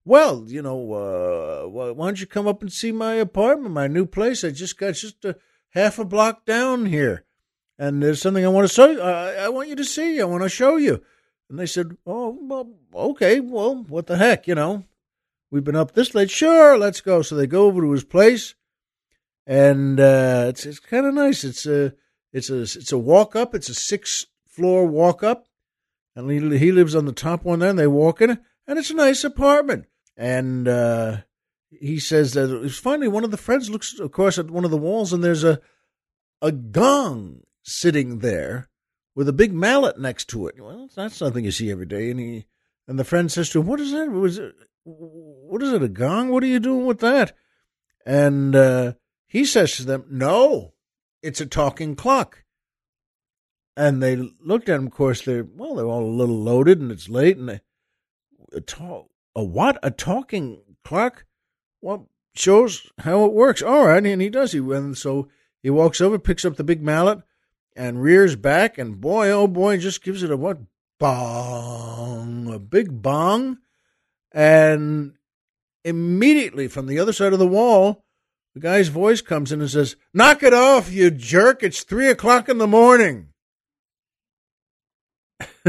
well, 0.05 0.45
you 0.47 0.63
know, 0.63 0.93
uh, 0.93 1.69
why 1.69 2.07
don't 2.07 2.21
you 2.21 2.29
come 2.29 2.47
up 2.47 2.63
and 2.63 2.73
see 2.73 2.93
my 2.93 3.15
apartment, 3.15 3.75
my 3.75 3.89
new 3.89 4.07
place? 4.07 4.45
I 4.45 4.51
just 4.51 4.79
got 4.79 4.95
just 4.95 5.25
a 5.25 5.37
half 5.71 5.99
a 5.99 6.05
block 6.05 6.47
down 6.47 6.87
here. 6.87 7.25
And 7.77 8.01
there's 8.01 8.23
something 8.23 8.45
I 8.45 8.49
want 8.49 8.69
to 8.69 8.73
show 8.73 8.89
you. 8.89 9.01
I, 9.01 9.33
I 9.35 9.49
want 9.49 9.69
you 9.69 9.77
to 9.77 9.85
see. 9.85 10.21
I 10.21 10.25
want 10.27 10.45
to 10.45 10.49
show 10.49 10.77
you. 10.77 11.03
And 11.51 11.59
they 11.59 11.67
said, 11.67 11.97
Oh, 12.07 12.39
well, 12.41 12.71
okay, 12.95 13.41
well, 13.41 13.83
what 13.89 14.07
the 14.07 14.17
heck, 14.17 14.47
you 14.47 14.55
know? 14.55 14.85
We've 15.51 15.65
been 15.65 15.77
up 15.77 15.93
this 15.93 16.15
late. 16.15 16.31
Sure, 16.31 16.79
let's 16.79 17.01
go. 17.01 17.23
So 17.23 17.35
they 17.35 17.49
go 17.49 17.67
over 17.67 17.81
to 17.81 17.91
his 17.91 18.05
place, 18.05 18.55
and 19.49 19.99
uh, 19.99 20.45
it's 20.49 20.67
it's 20.67 20.79
kind 20.79 21.07
of 21.07 21.15
nice. 21.15 21.43
It's 21.43 21.65
a 21.65 21.95
it's 22.33 22.51
a 22.51 22.61
it's 22.61 22.93
a 22.93 22.99
walk 22.99 23.35
up. 23.35 23.55
It's 23.55 23.71
a 23.71 23.75
six 23.75 24.27
floor 24.47 24.87
walk 24.87 25.23
up, 25.25 25.47
and 26.15 26.31
he, 26.31 26.59
he 26.59 26.71
lives 26.71 26.95
on 26.95 27.07
the 27.07 27.13
top 27.13 27.45
one. 27.45 27.61
There, 27.61 27.71
and 27.71 27.79
they 27.79 27.87
walk 27.87 28.21
in, 28.21 28.39
and 28.67 28.79
it's 28.79 28.91
a 28.91 28.95
nice 28.95 29.25
apartment. 29.25 29.87
And 30.19 30.69
uh, 30.69 31.19
he 31.71 31.99
says 31.99 32.35
that 32.35 32.71
finally 32.71 33.09
one 33.09 33.25
of 33.25 33.31
the 33.31 33.39
friends 33.39 33.71
looks 33.71 33.99
across 33.99 34.39
at 34.39 34.51
one 34.51 34.67
of 34.67 34.71
the 34.71 34.77
walls, 34.77 35.15
and 35.15 35.25
there's 35.25 35.45
a 35.45 35.61
a 36.43 36.53
gong 36.53 37.41
sitting 37.63 38.19
there 38.19 38.69
with 39.15 39.31
a 39.31 39.33
big 39.33 39.55
mallet 39.55 39.99
next 39.99 40.27
to 40.27 40.47
it. 40.47 40.61
Well, 40.61 40.91
that's 40.95 41.23
nothing 41.23 41.47
you 41.47 41.53
see 41.53 41.71
every 41.71 41.87
day. 41.87 42.11
And 42.11 42.21
he 42.21 42.47
and 42.87 42.99
the 42.99 43.05
friend 43.05 43.33
says 43.33 43.49
to 43.51 43.61
him, 43.61 43.67
"What 43.67 43.81
is 43.81 43.93
that? 43.93 44.11
Was 44.11 44.37
it, 44.37 44.55
what 44.85 45.63
is 45.63 45.73
it? 45.73 45.83
A 45.83 45.89
gong? 45.89 46.29
What 46.29 46.43
are 46.43 46.47
you 46.47 46.61
doing 46.61 46.85
with 46.85 47.01
that?" 47.01 47.35
And 48.05 48.55
uh, 48.55 48.93
he 49.29 49.45
says 49.45 49.77
to 49.77 49.85
them, 49.85 50.07
"No, 50.11 50.75
it's 51.23 51.41
a 51.41 51.47
talking 51.47 51.95
clock." 51.95 52.45
And 53.77 54.03
they 54.03 54.17
looked 54.17 54.69
at 54.69 54.81
him. 54.81 54.87
Of 54.87 54.93
course, 54.93 55.23
they're 55.23 55.45
well, 55.45 55.77
they're 55.77 55.87
all 55.87 56.05
a 56.05 56.11
little 56.11 56.39
loaded, 56.39 56.81
and 56.81 56.91
it's 56.91 57.09
late. 57.09 57.37
And 57.37 57.49
they, 57.49 57.61
a, 58.53 58.61
talk, 58.61 59.09
a 59.37 59.45
what? 59.45 59.79
A 59.83 59.91
talking 59.91 60.63
clock? 60.85 61.25
Well, 61.81 62.09
shows 62.35 62.91
how 62.99 63.25
it 63.25 63.33
works. 63.33 63.63
All 63.63 63.87
right, 63.87 64.05
and 64.05 64.23
he 64.23 64.31
does. 64.31 64.53
He 64.53 64.59
and 64.59 64.99
so 64.99 65.29
he 65.63 65.71
walks 65.71 66.01
over, 66.01 66.19
picks 66.19 66.45
up 66.45 66.57
the 66.57 66.65
big 66.65 66.83
mallet, 66.83 67.21
and 67.77 68.03
rears 68.03 68.35
back, 68.37 68.79
and 68.79 69.01
boy, 69.01 69.31
oh 69.31 69.47
boy, 69.47 69.79
just 69.79 70.03
gives 70.03 70.23
it 70.23 70.31
a 70.31 70.37
what? 70.37 70.59
Bong, 70.99 72.53
a 72.53 72.59
big 72.59 73.03
bong, 73.03 73.59
and 74.33 75.15
immediately 75.85 76.67
from 76.67 76.87
the 76.87 76.99
other 76.99 77.13
side 77.13 77.33
of 77.33 77.39
the 77.39 77.47
wall, 77.47 78.05
the 78.59 78.69
guy's 78.69 78.89
voice 78.89 79.21
comes 79.21 79.53
in 79.53 79.61
and 79.61 79.71
says, 79.71 79.95
"Knock 80.13 80.43
it 80.43 80.53
off, 80.53 80.91
you 80.91 81.13
jerk! 81.13 81.63
It's 81.63 81.85
three 81.85 82.09
o'clock 82.09 82.49
in 82.49 82.59
the 82.59 82.67
morning." 82.67 83.29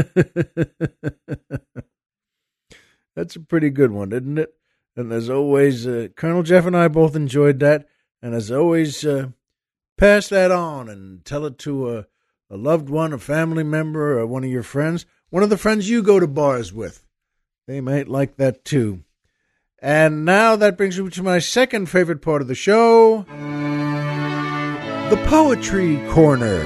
That's 3.14 3.36
a 3.36 3.40
pretty 3.40 3.70
good 3.70 3.92
one, 3.92 4.12
isn't 4.12 4.38
it? 4.38 4.54
And 4.96 5.12
as 5.12 5.30
always, 5.30 5.86
uh, 5.86 6.08
Colonel 6.16 6.42
Jeff 6.42 6.66
and 6.66 6.76
I 6.76 6.88
both 6.88 7.14
enjoyed 7.14 7.60
that. 7.60 7.86
And 8.20 8.34
as 8.34 8.50
always, 8.50 9.06
uh, 9.06 9.28
pass 9.96 10.28
that 10.28 10.50
on 10.50 10.88
and 10.88 11.24
tell 11.24 11.46
it 11.46 11.58
to 11.58 11.96
a, 11.96 12.06
a 12.50 12.56
loved 12.56 12.88
one, 12.88 13.12
a 13.12 13.18
family 13.18 13.62
member, 13.62 14.18
or 14.18 14.26
one 14.26 14.42
of 14.42 14.50
your 14.50 14.64
friends, 14.64 15.06
one 15.28 15.44
of 15.44 15.50
the 15.50 15.56
friends 15.56 15.88
you 15.88 16.02
go 16.02 16.18
to 16.18 16.26
bars 16.26 16.72
with. 16.72 17.06
They 17.68 17.80
might 17.80 18.08
like 18.08 18.36
that 18.36 18.64
too. 18.64 19.04
And 19.82 20.26
now 20.26 20.56
that 20.56 20.76
brings 20.76 21.00
me 21.00 21.08
to 21.08 21.22
my 21.22 21.38
second 21.38 21.86
favorite 21.86 22.20
part 22.20 22.42
of 22.42 22.48
the 22.48 22.54
show 22.54 23.24
the 25.08 25.16
Poetry 25.26 25.96
Corner. 26.10 26.62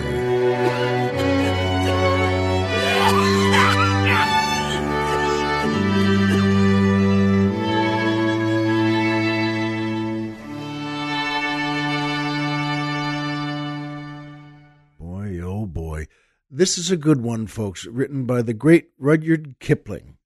Boy, 14.98 15.40
oh 15.40 15.66
boy. 15.66 16.08
This 16.50 16.76
is 16.76 16.90
a 16.90 16.96
good 16.96 17.22
one, 17.22 17.46
folks, 17.46 17.86
written 17.86 18.26
by 18.26 18.42
the 18.42 18.52
great 18.52 18.88
Rudyard 18.98 19.60
Kipling. 19.60 20.16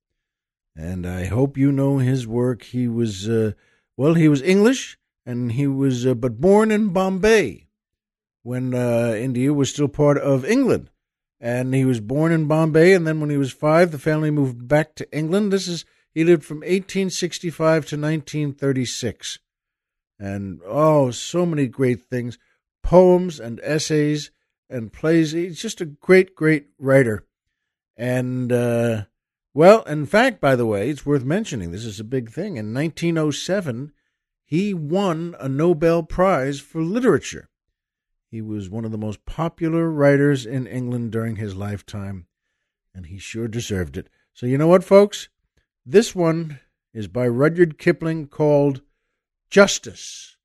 And 0.79 1.09
I 1.09 1.25
hope 1.25 1.59
you 1.59 1.73
know 1.73 1.99
his 1.99 2.25
work. 2.25 2.63
He 2.63 2.87
was, 2.87 3.29
uh, 3.29 3.53
well, 3.97 4.15
he 4.15 4.29
was 4.29 4.41
English, 4.41 4.97
and 5.27 5.51
he 5.51 5.67
was, 5.67 6.07
uh, 6.07 6.15
but 6.15 6.41
born 6.41 6.71
in 6.71 6.91
Bombay 6.91 7.67
when 8.45 8.73
uh, 8.73 9.13
India 9.19 9.53
was 9.53 9.71
still 9.71 9.89
part 9.89 10.19
of 10.19 10.45
England. 10.45 10.89
And 11.41 11.75
he 11.75 11.85
was 11.85 11.99
born 11.99 12.31
in 12.31 12.47
Bombay, 12.47 12.93
and 12.93 13.09
then 13.09 13.19
when 13.19 13.29
he 13.29 13.37
was 13.37 13.53
five, 13.53 13.91
the 13.91 13.99
family 13.99 14.31
moved 14.31 14.69
back 14.69 14.95
to 14.95 15.13
England. 15.13 15.53
This 15.53 15.67
is, 15.67 15.85
he 16.15 16.23
lived 16.23 16.45
from 16.45 16.59
1865 16.59 17.59
to 17.59 17.97
1936. 17.97 19.41
And, 20.17 20.61
oh, 20.65 21.11
so 21.11 21.45
many 21.45 21.67
great 21.67 22.03
things 22.03 22.39
poems 22.85 23.41
and 23.41 23.61
essays 23.65 24.31
and 24.71 24.93
plays. 24.93 25.33
He's 25.33 25.61
just 25.61 25.81
a 25.81 25.87
great, 25.87 26.37
great 26.37 26.69
writer. 26.79 27.27
And, 27.97 28.53
uh, 28.53 29.03
well, 29.55 29.83
in 29.83 30.07
fact, 30.07 30.41
by 30.41 30.57
the 30.57 30.67
way, 30.67 30.91
it's 30.91 31.07
worth 31.07 31.25
mentioning 31.25 31.71
this 31.71 31.85
is 31.85 32.01
a 32.01 32.05
big 32.05 32.31
thing. 32.31 32.57
In 32.57 32.73
1907, 32.75 33.93
he 34.45 34.75
won 34.75 35.35
a 35.39 35.49
Nobel 35.49 36.03
Prize 36.03 36.61
for 36.61 36.83
Literature. 36.83 37.49
He 38.31 38.43
was 38.43 38.69
one 38.69 38.85
of 38.85 38.93
the 38.93 38.99
most 38.99 39.25
popular 39.25 39.91
writers 39.91 40.45
in 40.45 40.67
England 40.67 41.13
during 41.13 41.37
his 41.37 41.55
lifetime, 41.55 42.27
and 42.95 43.07
he 43.07 43.19
sure 43.19 43.49
deserved 43.49 43.97
it. 43.97 44.09
So, 44.35 44.47
you 44.47 44.59
know 44.59 44.69
what, 44.69 44.85
folks? 44.85 45.29
This 45.85 46.15
one 46.15 46.61
is 46.93 47.09
by 47.09 47.27
Rudyard 47.27 47.79
Kipling 47.79 48.29
called 48.29 48.83
Justice 49.51 50.37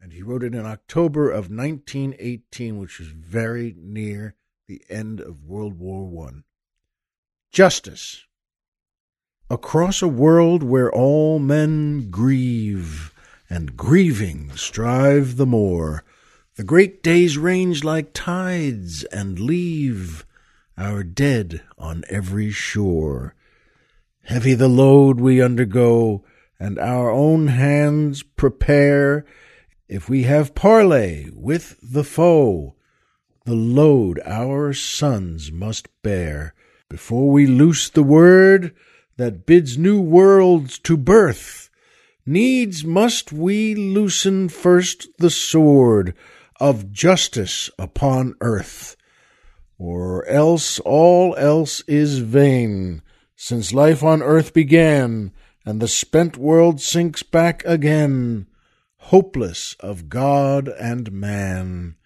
and 0.00 0.12
he 0.12 0.22
wrote 0.22 0.42
it 0.42 0.54
in 0.54 0.64
October 0.64 1.30
of 1.30 1.50
1918, 1.50 2.78
which 2.78 2.98
was 2.98 3.08
very 3.08 3.74
near 3.76 4.34
the 4.66 4.82
end 4.88 5.20
of 5.20 5.44
World 5.44 5.78
War 5.78 6.06
One. 6.06 6.44
Justice. 7.50 8.26
Across 9.50 10.02
a 10.02 10.08
world 10.08 10.62
where 10.62 10.92
all 10.92 11.38
men 11.38 12.10
grieve, 12.10 13.14
and 13.48 13.76
grieving 13.78 14.50
strive 14.54 15.36
the 15.36 15.46
more, 15.46 16.04
the 16.56 16.64
great 16.64 17.02
days 17.02 17.38
range 17.38 17.82
like 17.82 18.12
tides 18.12 19.04
and 19.04 19.40
leave 19.40 20.26
our 20.76 21.02
dead 21.02 21.62
on 21.78 22.04
every 22.10 22.50
shore. 22.50 23.34
Heavy 24.24 24.52
the 24.52 24.68
load 24.68 25.18
we 25.18 25.40
undergo, 25.40 26.24
and 26.60 26.78
our 26.78 27.10
own 27.10 27.46
hands 27.46 28.22
prepare 28.22 29.24
if 29.88 30.10
we 30.10 30.24
have 30.24 30.54
parley 30.54 31.30
with 31.32 31.78
the 31.82 32.04
foe, 32.04 32.74
the 33.46 33.54
load 33.54 34.20
our 34.26 34.74
sons 34.74 35.50
must 35.50 35.88
bear, 36.02 36.52
before 36.90 37.30
we 37.30 37.46
loose 37.46 37.88
the 37.88 38.02
word 38.02 38.74
that 39.18 39.44
bids 39.44 39.76
new 39.76 40.00
worlds 40.00 40.78
to 40.78 40.96
birth. 40.96 41.68
Needs 42.24 42.84
must 42.84 43.32
we 43.32 43.74
loosen 43.74 44.48
first 44.48 45.08
the 45.18 45.30
sword 45.30 46.14
of 46.58 46.90
justice 46.90 47.68
upon 47.78 48.34
earth, 48.40 48.96
or 49.78 50.26
else 50.26 50.78
all 50.80 51.36
else 51.36 51.82
is 51.86 52.18
vain, 52.18 53.02
since 53.36 53.72
life 53.72 54.02
on 54.02 54.22
earth 54.22 54.54
began, 54.54 55.32
and 55.64 55.80
the 55.80 55.88
spent 55.88 56.36
world 56.36 56.80
sinks 56.80 57.22
back 57.22 57.62
again 57.64 58.46
hopeless 58.96 59.74
of 59.80 60.08
God 60.08 60.68
and 60.68 61.10
man. 61.12 61.96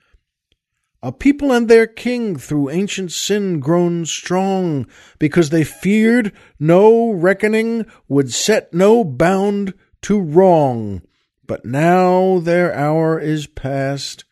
A 1.02 1.10
people 1.10 1.50
and 1.50 1.68
their 1.68 1.86
king 1.86 2.36
through 2.36 2.70
ancient 2.70 3.10
sin 3.10 3.58
grown 3.58 4.06
strong, 4.06 4.86
because 5.18 5.50
they 5.50 5.64
feared 5.64 6.32
no 6.60 7.10
reckoning 7.10 7.86
would 8.06 8.32
set 8.32 8.72
no 8.72 9.02
bound 9.02 9.74
to 10.02 10.20
wrong. 10.20 11.02
But 11.46 11.64
now 11.64 12.38
their 12.38 12.72
hour 12.72 13.18
is 13.18 13.48
past, 13.48 14.24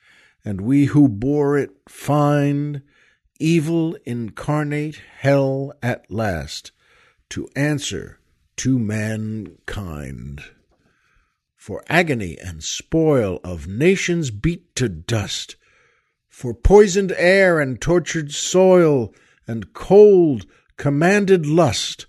and 0.44 0.60
we 0.60 0.84
who 0.86 1.08
bore 1.08 1.58
it 1.58 1.70
find 1.88 2.82
evil 3.40 3.96
incarnate 4.04 5.00
hell 5.18 5.72
at 5.82 6.10
last 6.10 6.70
to 7.30 7.48
answer 7.56 8.20
to 8.56 8.78
mankind 8.78 10.42
for 11.56 11.84
agony 11.88 12.38
and 12.38 12.64
spoil 12.64 13.38
of 13.44 13.66
nations 13.66 14.30
beat 14.30 14.74
to 14.76 14.88
dust, 14.88 15.56
for 16.40 16.54
poisoned 16.54 17.12
air 17.18 17.60
and 17.60 17.82
tortured 17.82 18.32
soil, 18.32 19.12
and 19.46 19.74
cold 19.74 20.46
commanded 20.78 21.44
lust, 21.44 22.06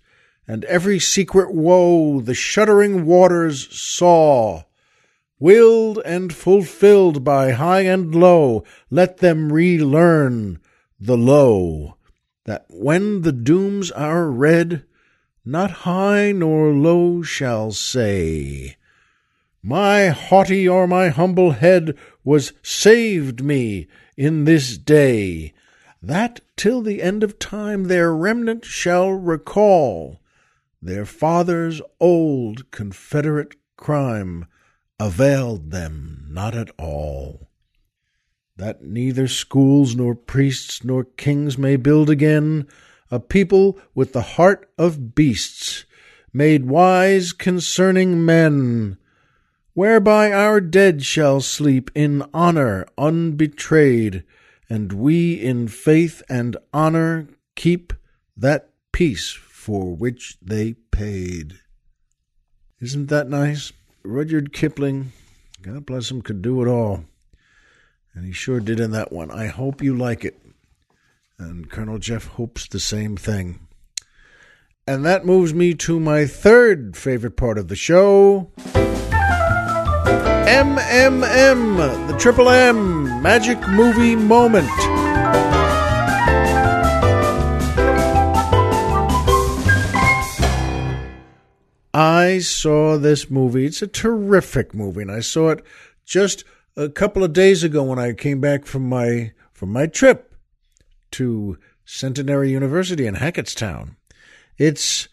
and 0.48 0.64
every 0.64 0.98
secret 0.98 1.54
woe 1.54 2.22
the 2.22 2.34
shuddering 2.34 3.06
waters 3.06 3.68
saw. 3.78 4.64
Willed 5.38 6.00
and 6.06 6.34
fulfilled 6.34 7.26
by 7.26 7.52
high 7.52 7.82
and 7.82 8.16
low, 8.16 8.64
let 8.90 9.18
them 9.18 9.52
relearn 9.52 10.62
the 10.98 11.18
low, 11.18 11.98
that 12.46 12.64
when 12.70 13.24
the 13.24 13.34
dooms 13.34 13.92
are 13.92 14.32
read, 14.32 14.86
not 15.44 15.72
high 15.84 16.32
nor 16.32 16.72
low 16.72 17.22
shall 17.22 17.74
say, 17.74 18.78
my 19.62 20.08
haughty 20.08 20.70
or 20.70 20.88
my 20.88 21.10
humble 21.10 21.52
head 21.52 21.98
was 22.24 22.54
saved 22.64 23.44
me 23.44 23.90
in 24.18 24.46
this 24.46 24.78
day. 24.78 25.54
that 26.02 26.40
till 26.56 26.82
the 26.82 27.02
end 27.02 27.24
of 27.24 27.38
time 27.38 27.84
their 27.84 28.14
remnant 28.14 28.66
shall 28.66 29.12
recall 29.12 30.20
their 30.82 31.06
fathers' 31.06 31.82
old 32.00 32.72
Confederate 32.72 33.56
crime 33.78 34.48
availed 35.00 35.70
them 35.72 36.26
not 36.30 36.56
at 36.56 36.72
all. 36.80 37.50
That 38.56 38.84
neither 38.84 39.28
schools 39.28 39.96
nor 39.96 40.16
priests 40.16 40.84
nor 40.84 41.04
kings 41.04 41.58
may 41.58 41.76
build 41.76 42.10
again 42.10 42.68
a 43.12 43.20
people 43.20 43.80
with 43.94 44.14
the 44.14 44.22
heart 44.22 44.72
of 44.78 45.14
beasts, 45.14 45.86
made 46.34 46.66
wise 46.66 47.34
concerning 47.34 48.26
men, 48.26 48.98
whereby 49.74 50.32
our 50.32 50.60
dead 50.60 51.04
shall 51.04 51.42
sleep 51.42 51.90
in 51.96 52.24
honor 52.34 52.86
unbetrayed, 52.98 54.24
and 54.70 54.94
we 54.94 55.34
in 55.34 55.68
faith 55.68 56.22
and 56.30 56.58
honor 56.74 57.28
keep 57.56 57.94
that 58.36 58.70
peace 58.92 59.32
for 59.32 59.96
which 59.96 60.38
they 60.42 60.74
paid. 60.92 61.60
Isn't 62.80 63.08
that 63.08 63.30
nice? 63.30 63.72
Rudyard 64.04 64.52
Kipling, 64.52 65.12
God 65.62 65.86
bless 65.86 66.10
him, 66.10 66.22
could 66.22 66.42
do 66.42 66.62
it 66.62 66.68
all. 66.68 67.06
And 68.14 68.26
he 68.26 68.34
sure 68.34 68.60
did 68.60 68.80
in 68.80 68.92
that 68.92 69.12
one. 69.12 69.32
I 69.32 69.48
hope 69.48 69.82
you 69.82 69.96
like 69.96 70.26
it. 70.26 70.38
And 71.38 71.70
Colonel 71.70 71.98
Jeff 72.00 72.26
hopes 72.28 72.68
the 72.68 72.80
same 72.80 73.16
thing. 73.16 73.68
And 74.88 75.06
that 75.06 75.26
moves 75.26 75.54
me 75.54 75.74
to 75.76 76.00
my 76.00 76.26
third 76.26 76.98
favorite 76.98 77.38
part 77.38 77.58
of 77.58 77.68
the 77.68 77.76
show 77.76 78.52
MMM, 80.52 82.08
the 82.10 82.18
Triple 82.18 82.50
M 82.50 83.22
Magic 83.22 83.58
Movie 83.70 84.18
Moment. 84.18 84.68
I 91.94 92.40
saw 92.40 92.98
this 92.98 93.32
movie. 93.32 93.66
It's 93.66 93.82
a 93.82 93.88
terrific 93.88 94.74
movie, 94.74 95.04
and 95.04 95.12
I 95.12 95.22
saw 95.22 95.52
it 95.52 95.66
just 96.04 96.44
a 96.76 96.90
couple 96.90 97.24
of 97.24 97.32
days 97.32 97.64
ago 97.64 97.84
when 97.84 97.98
I 97.98 98.12
came 98.12 98.42
back 98.42 98.66
from 98.66 98.90
my 98.90 99.32
from 99.54 99.72
my 99.72 99.88
trip 99.88 100.36
to 101.12 101.58
Centenary 101.86 102.52
University 102.52 103.08
in 103.08 103.16
Hackettstown. 103.16 103.96
It's 104.58 105.08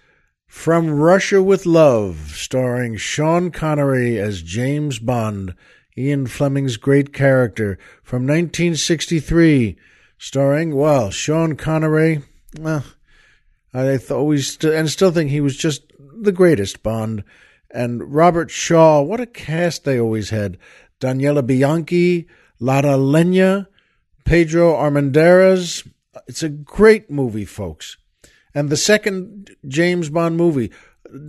From 0.49 0.90
Russia 0.99 1.43
with 1.43 1.67
Love, 1.67 2.33
starring 2.35 2.97
Sean 2.97 3.50
Connery 3.50 4.19
as 4.19 4.40
James 4.40 4.99
Bond, 4.99 5.55
Ian 5.97 6.26
Fleming's 6.26 6.78
great 6.78 7.12
character, 7.12 7.78
from 8.02 8.23
1963, 8.23 9.76
starring, 10.17 10.75
well, 10.75 11.11
Sean 11.11 11.55
Connery. 11.55 12.23
Well, 12.59 12.83
I 13.75 13.99
always 14.11 14.55
st- 14.55 14.73
and 14.73 14.88
still 14.88 15.11
think 15.11 15.31
he 15.31 15.43
was 15.43 15.55
just 15.55 15.83
the 15.99 16.33
greatest 16.33 16.83
Bond. 16.83 17.25
And 17.71 18.14
Robert 18.14 18.50
Shaw, 18.50 19.02
what 19.02 19.21
a 19.21 19.26
cast 19.26 19.85
they 19.85 20.00
always 20.00 20.31
had. 20.31 20.57
Daniela 20.99 21.47
Bianchi, 21.47 22.26
Lotte 22.59 22.99
Lenya, 22.99 23.67
Pedro 24.25 24.75
Armendáriz. 24.75 25.87
It's 26.26 26.43
a 26.43 26.49
great 26.49 27.11
movie, 27.11 27.45
folks. 27.45 27.99
And 28.55 28.71
the 28.71 28.76
second 28.76 29.50
James 29.67 30.11
Bond 30.11 30.37
movie, 30.37 30.71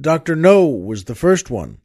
Dr. 0.01 0.35
No, 0.35 0.65
was 0.65 1.05
the 1.05 1.15
first 1.15 1.49
one. 1.49 1.79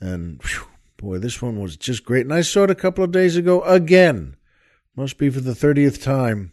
And 0.00 0.40
whew, 0.42 0.66
boy, 0.96 1.18
this 1.18 1.40
one 1.40 1.60
was 1.60 1.76
just 1.76 2.04
great. 2.04 2.26
And 2.26 2.34
I 2.34 2.42
saw 2.42 2.64
it 2.64 2.70
a 2.70 2.74
couple 2.74 3.04
of 3.04 3.12
days 3.12 3.36
ago 3.36 3.62
again. 3.62 4.36
Must 4.94 5.18
be 5.18 5.30
for 5.30 5.40
the 5.40 5.52
30th 5.52 6.02
time. 6.02 6.52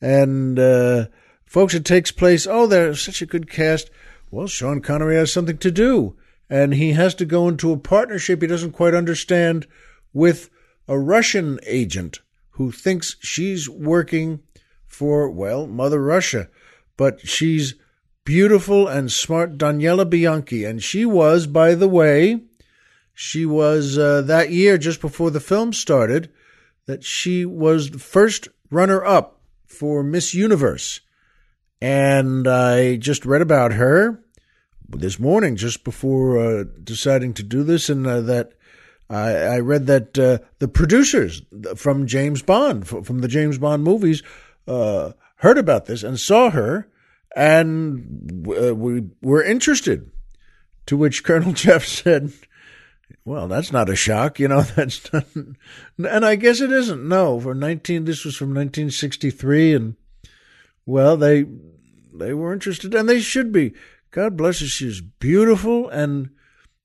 And, 0.00 0.58
uh, 0.58 1.06
folks, 1.44 1.74
it 1.74 1.84
takes 1.84 2.10
place. 2.10 2.46
Oh, 2.46 2.66
there's 2.66 3.00
such 3.00 3.22
a 3.22 3.26
good 3.26 3.50
cast. 3.50 3.90
Well, 4.30 4.46
Sean 4.46 4.80
Connery 4.80 5.16
has 5.16 5.32
something 5.32 5.58
to 5.58 5.70
do, 5.70 6.16
and 6.50 6.74
he 6.74 6.92
has 6.92 7.14
to 7.16 7.24
go 7.24 7.48
into 7.48 7.72
a 7.72 7.78
partnership 7.78 8.42
he 8.42 8.46
doesn't 8.46 8.72
quite 8.72 8.94
understand 8.94 9.66
with 10.12 10.50
a 10.86 10.98
Russian 10.98 11.58
agent 11.66 12.20
who 12.52 12.70
thinks 12.70 13.16
she's 13.20 13.68
working 13.68 14.40
for, 14.86 15.30
well, 15.30 15.66
Mother 15.66 16.02
Russia, 16.02 16.48
but 16.98 17.26
she's 17.26 17.76
beautiful 18.24 18.86
and 18.86 19.10
smart 19.10 19.56
Daniela 19.56 20.08
Bianchi, 20.08 20.66
and 20.66 20.82
she 20.82 21.06
was, 21.06 21.46
by 21.46 21.74
the 21.74 21.88
way, 21.88 22.42
she 23.14 23.46
was 23.46 23.96
uh, 23.96 24.20
that 24.20 24.50
year 24.50 24.76
just 24.76 25.00
before 25.00 25.30
the 25.30 25.40
film 25.40 25.72
started, 25.72 26.30
that 26.84 27.02
she 27.02 27.46
was 27.46 27.90
the 27.90 27.98
first 27.98 28.48
runner 28.70 29.02
up 29.02 29.40
for 29.64 30.02
Miss 30.02 30.34
Universe. 30.34 31.00
And 31.80 32.46
I 32.46 32.96
just 32.96 33.24
read 33.24 33.40
about 33.40 33.72
her 33.72 34.22
this 34.88 35.18
morning, 35.18 35.56
just 35.56 35.84
before 35.84 36.38
uh, 36.38 36.64
deciding 36.82 37.32
to 37.34 37.42
do 37.42 37.62
this, 37.62 37.88
and 37.88 38.06
uh, 38.06 38.20
that 38.22 38.52
I, 39.08 39.30
I, 39.30 39.58
read 39.60 39.86
that 39.86 40.18
uh, 40.18 40.38
the 40.58 40.68
producers 40.68 41.42
from 41.76 42.06
James 42.06 42.42
Bond, 42.42 42.88
from 42.88 43.20
the 43.20 43.28
James 43.28 43.58
Bond 43.58 43.84
movies, 43.84 44.22
uh, 44.66 45.12
heard 45.38 45.58
about 45.58 45.86
this 45.86 46.02
and 46.02 46.18
saw 46.18 46.50
her, 46.50 46.88
and 47.34 48.46
uh, 48.48 48.74
we 48.74 49.04
were 49.22 49.42
interested. 49.42 50.10
To 50.86 50.96
which 50.96 51.22
Colonel 51.22 51.52
Jeff 51.64 51.84
said, 51.84 52.32
"Well, 53.24 53.48
that's 53.48 53.72
not 53.72 53.90
a 53.90 53.96
shock, 53.96 54.38
you 54.40 54.48
know. 54.48 54.62
That's 54.76 55.12
not, 55.12 55.26
and 55.34 56.24
I 56.24 56.34
guess 56.36 56.62
it 56.62 56.72
isn't. 56.72 57.06
No, 57.06 57.38
for 57.38 57.54
nineteen, 57.54 58.06
this 58.06 58.24
was 58.24 58.36
from 58.36 58.52
nineteen 58.52 58.90
sixty 58.90 59.30
three, 59.30 59.74
and." 59.74 59.96
Well, 60.88 61.18
they 61.18 61.44
they 62.14 62.32
were 62.32 62.54
interested, 62.54 62.94
and 62.94 63.06
they 63.06 63.20
should 63.20 63.52
be. 63.52 63.74
God 64.10 64.38
bless 64.38 64.60
her. 64.60 64.66
She 64.66 64.86
was 64.86 65.02
beautiful 65.02 65.86
and 65.90 66.30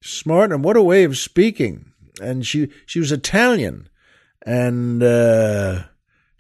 smart, 0.02 0.52
and 0.52 0.62
what 0.62 0.76
a 0.76 0.84
way 0.84 1.06
of 1.06 1.18
speaking. 1.18 1.94
And 2.22 2.46
she 2.46 2.70
she 2.86 3.00
was 3.00 3.14
Italian, 3.14 3.88
and 4.46 5.02
uh, 5.02 5.84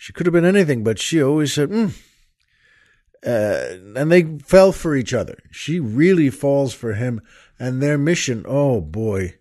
she 0.03 0.11
could 0.11 0.25
have 0.25 0.33
been 0.33 0.43
anything, 0.43 0.83
but 0.83 0.99
she 0.99 1.23
always 1.23 1.53
said, 1.53 1.69
mm. 1.69 1.93
uh, 3.25 3.97
and 3.97 4.11
they 4.11 4.37
fell 4.39 4.73
for 4.73 4.97
each 4.97 5.13
other. 5.13 5.37
She 5.49 5.79
really 5.79 6.29
falls 6.29 6.73
for 6.73 6.95
him, 6.95 7.21
and 7.57 7.81
their 7.81 7.97
mission. 7.97 8.43
Oh 8.45 8.81
boy, 8.81 9.35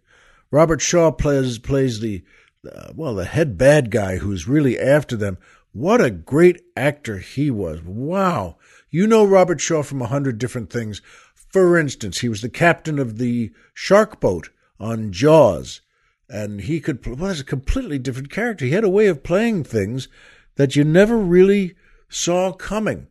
Robert 0.53 0.81
Shaw 0.81 1.11
plays 1.11 1.59
plays 1.59 1.99
the 1.99 2.23
uh, 2.65 2.93
well 2.95 3.17
the 3.17 3.25
head 3.25 3.59
bad 3.59 3.91
guy 3.91 4.19
who's 4.19 4.47
really 4.47 4.79
after 4.79 5.17
them. 5.17 5.37
What 5.73 6.01
a 6.01 6.13
great 6.13 6.63
actor 6.77 7.19
he 7.19 7.51
was. 7.51 7.83
Wow. 7.83 8.57
You 8.89 9.09
know 9.09 9.25
Robert 9.25 9.61
Shaw 9.61 9.83
from 9.83 10.01
a 10.01 10.07
hundred 10.07 10.39
different 10.39 10.71
things. 10.71 11.03
For 11.35 11.77
instance, 11.77 12.21
he 12.21 12.29
was 12.29 12.41
the 12.41 12.49
captain 12.49 13.01
of 13.01 13.19
the 13.19 13.51
shark 13.75 14.21
boat 14.21 14.51
on 14.79 15.11
Jaws, 15.11 15.81
and 16.29 16.61
he 16.61 16.79
could 16.79 17.05
well, 17.05 17.17
was 17.17 17.41
a 17.41 17.45
completely 17.45 17.99
different 17.99 18.31
character. 18.31 18.65
He 18.65 18.71
had 18.71 18.85
a 18.85 18.89
way 18.89 19.09
of 19.09 19.25
playing 19.25 19.65
things 19.65 20.07
that 20.57 20.77
you 20.77 20.85
never 20.85 21.17
really 21.17 21.75
saw 22.09 22.53
coming. 22.53 23.09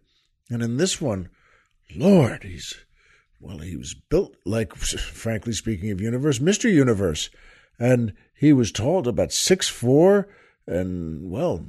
And 0.50 0.62
in 0.62 0.78
this 0.78 1.02
one, 1.02 1.30
Lord, 1.96 2.44
he's 2.44 2.76
well, 3.40 3.58
he 3.58 3.76
was 3.76 3.96
built 3.96 4.36
like, 4.46 4.76
frankly 4.76 5.54
speaking, 5.54 5.92
of 5.92 6.00
Universe, 6.00 6.40
Mr. 6.40 6.72
Universe. 6.72 7.30
And 7.80 8.14
he 8.36 8.54
was 8.54 8.72
tall, 8.72 9.08
about 9.08 9.32
six 9.32 9.68
four, 9.68 10.28
and 10.68 11.32
well, 11.32 11.66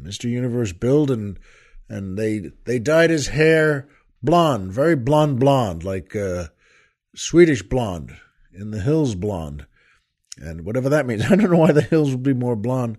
Mr. 0.00 0.24
Universe 0.24 0.72
build 0.72 1.10
and 1.10 1.38
and 1.88 2.18
they 2.18 2.50
they 2.64 2.78
dyed 2.78 3.10
his 3.10 3.28
hair 3.28 3.88
blonde, 4.22 4.72
very 4.72 4.96
blonde 4.96 5.38
blonde, 5.38 5.84
like 5.84 6.14
uh, 6.16 6.48
Swedish 7.14 7.62
blonde 7.62 8.16
in 8.52 8.70
the 8.70 8.80
hills 8.80 9.14
blonde. 9.14 9.66
And 10.38 10.64
whatever 10.64 10.88
that 10.88 11.06
means. 11.06 11.24
I 11.30 11.36
don't 11.36 11.50
know 11.50 11.58
why 11.58 11.72
the 11.72 11.82
hills 11.82 12.10
would 12.10 12.22
be 12.22 12.34
more 12.34 12.56
blonde, 12.56 12.98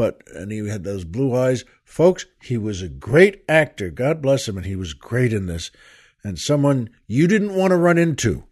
but 0.00 0.22
and 0.34 0.50
he 0.50 0.68
had 0.68 0.84
those 0.84 1.04
blue 1.04 1.34
eyes. 1.34 1.64
Folks, 1.84 2.26
he 2.42 2.56
was 2.56 2.80
a 2.80 2.88
great 2.88 3.44
actor. 3.48 3.90
God 3.90 4.22
bless 4.22 4.48
him, 4.48 4.56
and 4.56 4.66
he 4.66 4.76
was 4.76 4.94
great 4.94 5.32
in 5.32 5.46
this. 5.46 5.70
And 6.24 6.38
someone 6.38 6.90
you 7.06 7.26
didn't 7.26 7.54
want 7.54 7.70
to 7.72 7.76
run 7.76 7.98
into. 7.98 8.44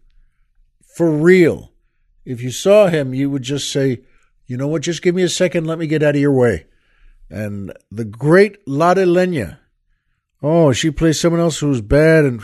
For 0.95 1.11
real. 1.11 1.71
If 2.25 2.41
you 2.41 2.51
saw 2.51 2.87
him, 2.87 3.13
you 3.13 3.29
would 3.29 3.43
just 3.43 3.71
say, 3.71 4.01
you 4.45 4.57
know 4.57 4.67
what, 4.67 4.81
just 4.83 5.01
give 5.01 5.15
me 5.15 5.23
a 5.23 5.29
second, 5.29 5.65
let 5.65 5.79
me 5.79 5.87
get 5.87 6.03
out 6.03 6.15
of 6.15 6.21
your 6.21 6.33
way 6.33 6.65
and 7.29 7.71
the 7.91 8.05
great 8.05 8.67
Lotte 8.67 8.97
Lenya. 8.97 9.59
Oh, 10.41 10.71
she 10.71 10.89
plays 10.89 11.19
someone 11.19 11.41
else 11.41 11.59
who's 11.59 11.81
bad 11.81 12.25
and 12.25 12.41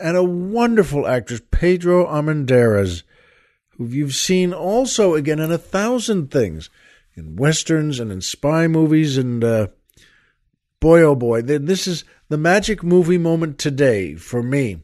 and 0.00 0.16
a 0.16 0.22
wonderful 0.22 1.06
actress, 1.08 1.40
Pedro 1.50 2.06
Armendáriz, 2.06 3.02
who 3.70 3.86
you've 3.86 4.14
seen 4.14 4.52
also 4.52 5.14
again 5.14 5.40
in 5.40 5.50
a 5.50 5.58
thousand 5.58 6.30
things, 6.30 6.70
in 7.18 7.36
westerns 7.36 8.00
and 8.00 8.10
in 8.10 8.20
spy 8.20 8.66
movies, 8.66 9.18
and 9.18 9.44
uh, 9.44 9.66
boy 10.80 11.02
oh 11.02 11.14
boy, 11.14 11.42
this 11.42 11.86
is 11.86 12.04
the 12.28 12.38
magic 12.38 12.82
movie 12.82 13.18
moment 13.18 13.58
today 13.58 14.14
for 14.14 14.42
me. 14.42 14.82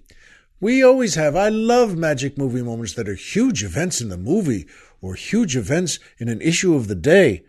We 0.61 0.83
always 0.83 1.15
have. 1.15 1.37
I 1.37 1.49
love 1.49 1.97
magic 1.97 2.37
movie 2.39 2.63
moments 2.63 2.95
that 2.95 3.09
are 3.09 3.15
huge 3.15 3.63
events 3.63 4.01
in 4.01 4.09
the 4.09 4.17
movie 4.17 4.67
or 5.01 5.15
huge 5.15 5.57
events 5.57 5.99
in 6.19 6.29
an 6.29 6.41
issue 6.41 6.75
of 6.75 6.89
the 6.89 6.95
day. 6.95 7.45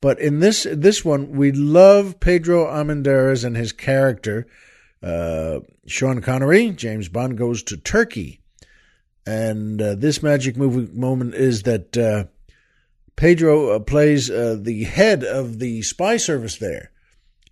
But 0.00 0.18
in 0.18 0.40
this 0.40 0.66
this 0.70 1.04
one, 1.04 1.30
we 1.30 1.52
love 1.52 2.20
Pedro 2.20 2.66
Armendariz 2.66 3.44
and 3.44 3.56
his 3.56 3.72
character. 3.72 4.46
Uh, 5.02 5.60
Sean 5.86 6.20
Connery, 6.20 6.70
James 6.70 7.08
Bond 7.08 7.38
goes 7.38 7.62
to 7.64 7.76
Turkey, 7.76 8.40
and 9.26 9.80
uh, 9.80 9.94
this 9.94 10.22
magic 10.22 10.56
movie 10.56 10.92
moment 10.92 11.34
is 11.34 11.62
that 11.62 11.96
uh, 11.96 12.24
Pedro 13.16 13.70
uh, 13.70 13.78
plays 13.78 14.30
uh, 14.30 14.56
the 14.60 14.84
head 14.84 15.24
of 15.24 15.58
the 15.58 15.82
spy 15.82 16.16
service 16.16 16.56
there, 16.56 16.90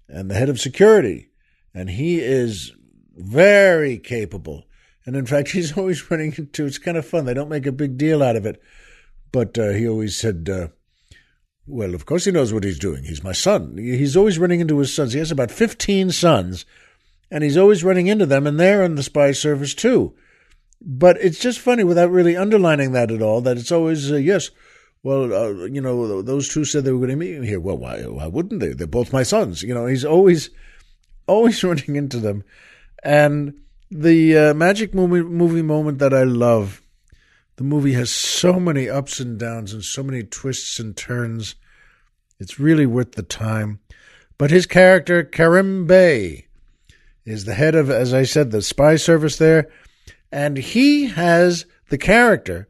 and 0.09 0.31
the 0.31 0.35
head 0.35 0.49
of 0.49 0.61
security, 0.61 1.31
and 1.75 1.91
he 1.91 2.21
is 2.21 2.73
very 3.15 3.99
capable. 3.99 4.65
And 5.07 5.17
in 5.17 5.27
fact, 5.27 5.49
he's 5.53 5.77
always 5.77 6.11
running 6.11 6.35
into. 6.37 6.67
It's 6.67 6.79
kind 6.79 6.97
of 6.97 7.07
fun. 7.07 7.25
They 7.25 7.35
don't 7.35 7.49
make 7.49 7.67
a 7.67 7.73
big 7.73 7.99
deal 7.99 8.23
out 8.23 8.37
of 8.37 8.47
it, 8.47 8.61
but 9.33 9.59
uh, 9.59 9.71
he 9.71 9.87
always 9.87 10.17
said 10.17 10.49
well, 11.71 11.95
of 11.95 12.05
course 12.05 12.25
he 12.25 12.33
knows 12.33 12.53
what 12.53 12.65
he's 12.65 12.79
doing. 12.79 13.05
He's 13.05 13.23
my 13.23 13.33
son. 13.33 13.77
He's 13.79 14.17
always 14.17 14.39
running 14.39 14.61
into 14.61 14.79
his 14.79 14.93
sons. 14.93 15.13
He 15.13 15.21
has 15.21 15.31
about 15.31 15.53
15 15.53 16.11
sons, 16.11 16.67
and 17.31 17.45
he's 17.45 17.57
always 17.57 17.85
running 17.85 18.09
into 18.09 18.27
them, 18.27 18.47
and 18.47 18.59
they're 18.59 18.83
in 18.83 18.97
the 18.97 19.05
spy 19.05 19.31
service 19.33 19.73
too. 19.73 20.15
But 20.81 21.19
it's 21.21 21.39
just 21.39 21.61
funny 21.61 21.85
without 21.85 22.11
really 22.11 22.37
underlining 22.37 22.93
that 22.93 23.13
at 23.13 23.23
all, 23.23 23.41
that 23.43 23.57
it's 23.57 23.71
always, 23.71 24.11
uh, 24.11 24.17
yes, 24.17 24.51
well, 25.03 25.33
uh, 25.33 25.65
you 25.67 25.81
know, 25.81 26.23
those 26.23 26.49
two 26.49 26.65
said 26.65 26.85
they 26.85 26.93
were 26.93 26.99
going 26.99 27.11
to 27.11 27.17
meet 27.17 27.43
here. 27.45 27.61
Well, 27.61 27.79
why, 27.79 28.03
why 28.03 28.27
wouldn't 28.27 28.61
they? 28.61 28.73
They're 28.73 28.87
both 28.87 29.13
my 29.13 29.23
sons. 29.23 29.63
You 29.63 29.75
know, 29.75 29.87
he's 29.87 30.05
always, 30.05 30.51
always 31.27 31.63
running 31.65 31.97
into 31.97 32.19
them. 32.19 32.45
And 33.03 33.61
the 33.91 34.37
uh, 34.37 34.55
magic 34.55 34.95
movie, 34.95 35.23
movie 35.23 35.63
moment 35.63 35.99
that 35.99 36.15
I 36.15 36.25
love 36.25 36.83
the 37.61 37.65
movie 37.65 37.93
has 37.93 38.11
so 38.11 38.59
many 38.59 38.89
ups 38.89 39.21
and 39.21 39.39
downs 39.39 39.75
and 39.75 39.85
so 39.85 40.03
many 40.03 40.23
twists 40.23 40.79
and 40.79 40.97
turns. 40.97 41.57
It's 42.39 42.59
really 42.59 42.87
worth 42.87 43.13
the 43.13 43.23
time. 43.23 43.81
But 44.39 44.51
his 44.51 44.65
character, 44.65 45.23
Kerim 45.23 45.87
Bey, 45.87 46.47
is 47.27 47.45
the 47.45 47.53
head 47.53 47.75
of, 47.75 47.91
as 47.91 48.15
I 48.15 48.23
said, 48.23 48.51
the 48.51 48.63
spy 48.63 48.97
service 48.97 49.37
there. 49.37 49.71
And 50.33 50.57
he 50.57 51.09
has 51.09 51.67
the 51.91 51.99
character, 51.99 52.67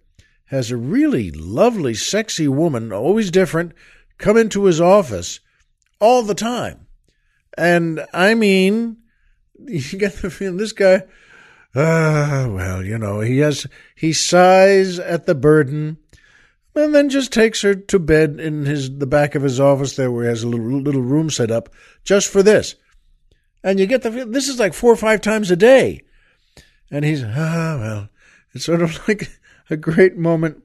has 0.51 0.71
a 0.71 0.77
really 0.77 1.31
lovely, 1.31 1.95
sexy 1.95 2.47
woman, 2.47 2.93
always 2.93 3.31
different, 3.31 3.73
come 4.19 4.37
into 4.37 4.67
his 4.67 4.81
office 4.81 5.41
all 6.01 6.23
the 6.23 6.35
time. 6.35 6.87
And 7.57 8.07
I 8.13 8.35
mean, 8.35 8.99
you 9.59 9.99
get 9.99 10.15
the 10.15 10.31
feeling 10.31 10.59
this 10.59 10.73
guy 10.73 11.03
Ah, 11.75 12.49
well, 12.51 12.85
you 12.85 12.99
know, 12.99 13.21
he 13.21 13.39
has 13.39 13.67
he 13.95 14.13
sighs 14.13 14.99
at 14.99 15.27
the 15.27 15.37
burden 15.37 15.99
and 16.75 16.95
then 16.95 17.09
just 17.09 17.33
takes 17.33 17.63
her 17.63 17.75
to 17.75 17.99
bed 17.99 18.41
in 18.41 18.65
his 18.67 18.99
the 18.99 19.07
back 19.07 19.35
of 19.37 19.43
his 19.43 19.61
office 19.61 19.95
there 19.95 20.11
where 20.11 20.25
he 20.25 20.29
has 20.29 20.43
a 20.43 20.49
little 20.49 20.81
little 20.81 21.03
room 21.03 21.31
set 21.31 21.51
up 21.51 21.69
just 22.03 22.29
for 22.29 22.43
this. 22.43 22.75
And 23.63 23.79
you 23.79 23.87
get 23.87 24.03
the 24.03 24.11
this 24.11 24.49
is 24.49 24.59
like 24.59 24.75
four 24.75 24.93
or 24.93 24.97
five 24.97 25.21
times 25.21 25.51
a 25.51 25.57
day. 25.57 26.03
And 26.91 27.05
he's 27.05 27.23
ah 27.23 27.77
well, 27.79 28.09
it's 28.53 28.65
sort 28.65 28.83
of 28.83 28.99
like 29.09 29.31
a 29.71 29.77
great 29.77 30.17
moment 30.17 30.63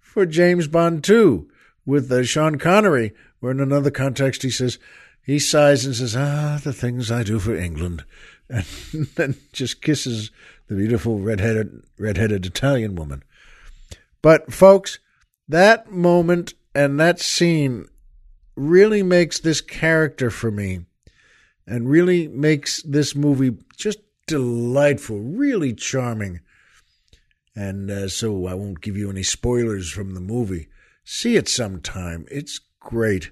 for 0.00 0.26
James 0.26 0.68
Bond 0.68 1.02
too 1.02 1.50
with 1.84 2.10
uh, 2.12 2.22
Sean 2.24 2.58
Connery, 2.58 3.12
where 3.40 3.52
in 3.52 3.60
another 3.60 3.90
context 3.90 4.42
he 4.42 4.50
says 4.50 4.78
he 5.24 5.38
sighs 5.38 5.84
and 5.84 5.94
says, 5.94 6.16
"Ah, 6.16 6.60
the 6.62 6.72
things 6.72 7.10
I 7.10 7.22
do 7.22 7.38
for 7.38 7.56
England." 7.56 8.04
and 8.48 9.06
then 9.16 9.36
just 9.52 9.80
kisses 9.80 10.30
the 10.66 10.74
beautiful 10.74 11.18
red-headed 11.18 11.82
red-headed 11.98 12.44
Italian 12.44 12.94
woman. 12.94 13.22
But 14.20 14.52
folks, 14.52 14.98
that 15.48 15.90
moment 15.90 16.54
and 16.74 17.00
that 17.00 17.20
scene 17.20 17.86
really 18.56 19.02
makes 19.02 19.40
this 19.40 19.60
character 19.60 20.30
for 20.30 20.50
me 20.50 20.80
and 21.66 21.88
really 21.88 22.28
makes 22.28 22.82
this 22.82 23.14
movie 23.14 23.56
just 23.76 23.98
delightful, 24.26 25.18
really 25.18 25.72
charming. 25.72 26.40
And 27.54 27.90
uh, 27.90 28.08
so 28.08 28.46
I 28.46 28.54
won't 28.54 28.80
give 28.80 28.96
you 28.96 29.10
any 29.10 29.22
spoilers 29.22 29.90
from 29.90 30.14
the 30.14 30.20
movie. 30.20 30.68
See 31.04 31.36
it 31.36 31.48
sometime. 31.48 32.26
It's 32.30 32.60
great. 32.80 33.30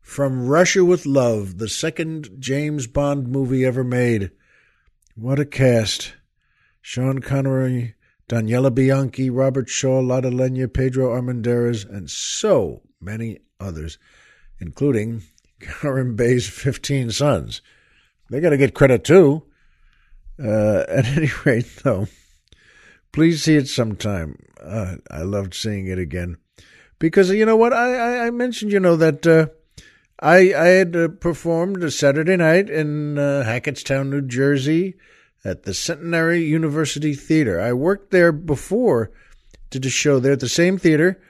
From 0.00 0.46
Russia 0.46 0.84
with 0.84 1.06
Love, 1.06 1.58
the 1.58 1.68
second 1.68 2.28
James 2.38 2.86
Bond 2.86 3.28
movie 3.28 3.64
ever 3.64 3.84
made. 3.84 4.32
What 5.14 5.38
a 5.38 5.44
cast. 5.44 6.14
Sean 6.80 7.20
Connery, 7.20 7.94
Daniela 8.28 8.74
Bianchi, 8.74 9.30
Robert 9.30 9.68
Shaw, 9.68 10.00
Lotte 10.00 10.24
Lenya, 10.24 10.72
Pedro 10.72 11.10
Armendariz, 11.10 11.88
and 11.88 12.10
so 12.10 12.82
many 13.00 13.38
others, 13.60 13.98
including 14.58 15.22
Kerim 15.60 16.16
Bey's 16.16 16.48
15 16.48 17.12
sons. 17.12 17.62
They 18.30 18.40
got 18.40 18.50
to 18.50 18.56
get 18.56 18.74
credit 18.74 19.04
too. 19.04 19.44
Uh, 20.42 20.84
at 20.88 21.06
any 21.06 21.30
rate, 21.44 21.70
though, 21.82 22.08
please 23.12 23.42
see 23.42 23.56
it 23.56 23.68
sometime. 23.68 24.36
Uh, 24.60 24.96
I 25.10 25.22
loved 25.22 25.54
seeing 25.54 25.86
it 25.86 25.98
again 25.98 26.36
because 26.98 27.30
you 27.30 27.44
know 27.44 27.56
what 27.56 27.72
I, 27.72 27.94
I, 27.94 28.26
I 28.26 28.30
mentioned. 28.30 28.72
You 28.72 28.80
know 28.80 28.96
that 28.96 29.26
uh, 29.26 29.46
I 30.20 30.54
I 30.54 30.66
had 30.66 30.96
uh, 30.96 31.08
performed 31.08 31.82
a 31.82 31.90
Saturday 31.90 32.36
night 32.36 32.70
in 32.70 33.18
uh, 33.18 33.44
Hackettstown, 33.46 34.08
New 34.08 34.22
Jersey, 34.22 34.94
at 35.44 35.64
the 35.64 35.74
Centenary 35.74 36.44
University 36.44 37.14
Theater. 37.14 37.60
I 37.60 37.72
worked 37.72 38.10
there 38.10 38.32
before, 38.32 39.10
did 39.70 39.84
a 39.84 39.90
show 39.90 40.20
there 40.20 40.32
at 40.32 40.40
the 40.40 40.48
same 40.48 40.78
theater. 40.78 41.20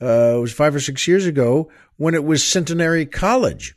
Uh, 0.00 0.36
it 0.36 0.40
was 0.40 0.52
five 0.52 0.74
or 0.74 0.80
six 0.80 1.06
years 1.06 1.26
ago 1.26 1.70
when 1.96 2.14
it 2.14 2.24
was 2.24 2.44
Centenary 2.44 3.06
College. 3.06 3.76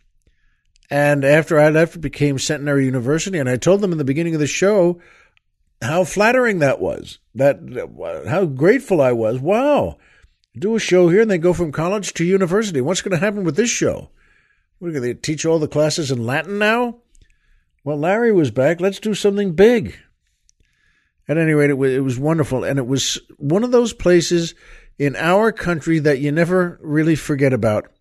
And 0.89 1.23
after 1.23 1.59
I 1.59 1.69
left, 1.69 1.95
it 1.95 1.99
became 1.99 2.37
Centenary 2.37 2.85
University. 2.85 3.37
And 3.37 3.49
I 3.49 3.57
told 3.57 3.81
them 3.81 3.91
in 3.91 3.97
the 3.97 4.03
beginning 4.03 4.33
of 4.33 4.39
the 4.39 4.47
show 4.47 4.99
how 5.85 6.03
flattering 6.03 6.59
that 6.59 6.79
was. 6.79 7.19
That 7.33 7.59
how 8.27 8.45
grateful 8.45 9.01
I 9.01 9.11
was. 9.11 9.39
Wow, 9.39 9.97
do 10.57 10.75
a 10.75 10.79
show 10.79 11.09
here, 11.09 11.21
and 11.21 11.31
they 11.31 11.37
go 11.37 11.53
from 11.53 11.71
college 11.71 12.13
to 12.15 12.25
university. 12.25 12.81
What's 12.81 13.01
going 13.01 13.17
to 13.17 13.25
happen 13.25 13.43
with 13.43 13.55
this 13.55 13.69
show? 13.69 14.09
Are 14.83 14.99
they 14.99 15.13
teach 15.13 15.45
all 15.45 15.59
the 15.59 15.67
classes 15.67 16.11
in 16.11 16.25
Latin 16.25 16.59
now? 16.59 16.97
Well, 17.83 17.97
Larry 17.97 18.31
was 18.31 18.51
back. 18.51 18.81
Let's 18.81 18.99
do 18.99 19.13
something 19.13 19.53
big. 19.53 19.97
At 21.27 21.37
any 21.37 21.53
rate, 21.53 21.69
it 21.69 21.77
was, 21.77 21.91
it 21.91 22.03
was 22.03 22.19
wonderful. 22.19 22.63
And 22.63 22.77
it 22.77 22.87
was 22.87 23.19
one 23.37 23.63
of 23.63 23.71
those 23.71 23.93
places 23.93 24.53
in 24.97 25.15
our 25.15 25.51
country 25.51 25.99
that 25.99 26.19
you 26.19 26.31
never 26.31 26.79
really 26.81 27.15
forget 27.15 27.53
about 27.53 27.91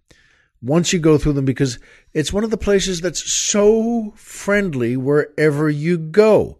once 0.62 0.92
you 0.92 0.98
go 0.98 1.18
through 1.18 1.34
them 1.34 1.44
because 1.44 1.78
it's 2.12 2.32
one 2.32 2.44
of 2.44 2.50
the 2.50 2.56
places 2.56 3.00
that's 3.00 3.30
so 3.30 4.12
friendly 4.16 4.96
wherever 4.96 5.68
you 5.68 5.98
go. 5.98 6.58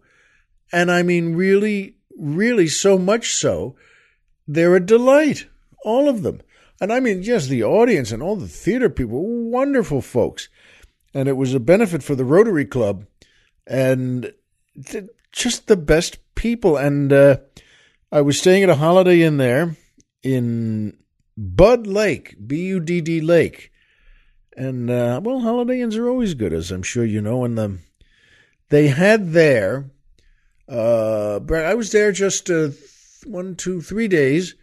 And 0.75 0.91
I 0.91 1.03
mean, 1.03 1.35
really, 1.35 1.95
really 2.17 2.67
so 2.67 2.97
much 2.97 3.33
so, 3.33 3.77
they're 4.45 4.75
a 4.75 4.85
delight. 4.85 5.47
All 5.85 6.09
of 6.09 6.21
them. 6.21 6.41
And 6.81 6.91
I 6.91 6.99
mean, 6.99 7.23
just 7.23 7.47
the 7.47 7.63
audience 7.63 8.11
and 8.11 8.21
all 8.21 8.35
the 8.35 8.49
theater 8.49 8.89
people, 8.89 9.23
wonderful 9.49 10.01
folks. 10.01 10.49
And 11.13 11.29
it 11.29 11.37
was 11.37 11.53
a 11.53 11.61
benefit 11.61 12.03
for 12.03 12.13
the 12.13 12.25
Rotary 12.25 12.65
Club 12.65 13.05
and 13.65 14.33
just 15.31 15.67
the 15.67 15.77
best 15.77 16.17
people. 16.35 16.75
And 16.75 17.13
uh, 17.13 17.37
I 18.11 18.19
was 18.19 18.37
staying 18.37 18.63
at 18.63 18.69
a 18.69 18.75
Holiday 18.75 19.21
Inn 19.21 19.37
there 19.37 19.77
in 20.23 20.97
Budd 21.37 21.87
Lake, 21.87 22.35
B 22.45 22.65
U 22.65 22.81
D 22.81 22.99
D 22.99 23.21
Lake. 23.21 23.71
And, 24.57 24.89
uh, 24.89 25.21
well, 25.23 25.39
Holiday 25.39 25.79
Inns 25.79 25.95
are 25.95 26.09
always 26.09 26.33
good, 26.33 26.51
as 26.51 26.69
I'm 26.69 26.83
sure 26.83 27.05
you 27.05 27.21
know. 27.21 27.45
And 27.45 27.57
the, 27.57 27.77
they 28.67 28.89
had 28.89 29.31
there, 29.31 29.91
uh, 30.67 31.39
I 31.51 31.73
was 31.73 31.91
there 31.91 32.11
just 32.11 32.49
uh, 32.49 32.69
one, 33.25 33.55
two, 33.55 33.81
three 33.81 34.07
days 34.07 34.55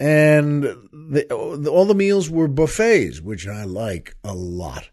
and 0.00 0.62
the, 0.62 1.26
all 1.32 1.84
the 1.84 1.94
meals 1.94 2.30
were 2.30 2.48
buffets, 2.48 3.20
which 3.20 3.48
I 3.48 3.64
like 3.64 4.14
a 4.22 4.32
lot. 4.32 4.88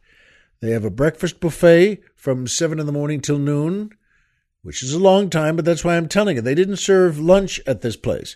They 0.62 0.72
have 0.72 0.86
a 0.86 0.90
breakfast 0.90 1.40
buffet 1.40 2.02
from 2.16 2.48
seven 2.48 2.80
in 2.80 2.88
the 2.88 2.92
morning 2.92 3.22
till 3.22 3.38
noon, 3.38 3.92
which 4.64 4.82
is 4.82 4.94
a 4.94 5.00
long 5.00 5.30
time, 5.30 5.56
but 5.56 5.66
that's 5.66 5.84
why 5.84 5.96
I'm 5.96 6.08
telling 6.08 6.38
you. 6.38 6.42
They 6.42 6.56
didn't 6.56 6.78
serve 6.78 7.20
lunch 7.20 7.62
at 7.68 7.82
this 7.82 7.96
place. 7.96 8.36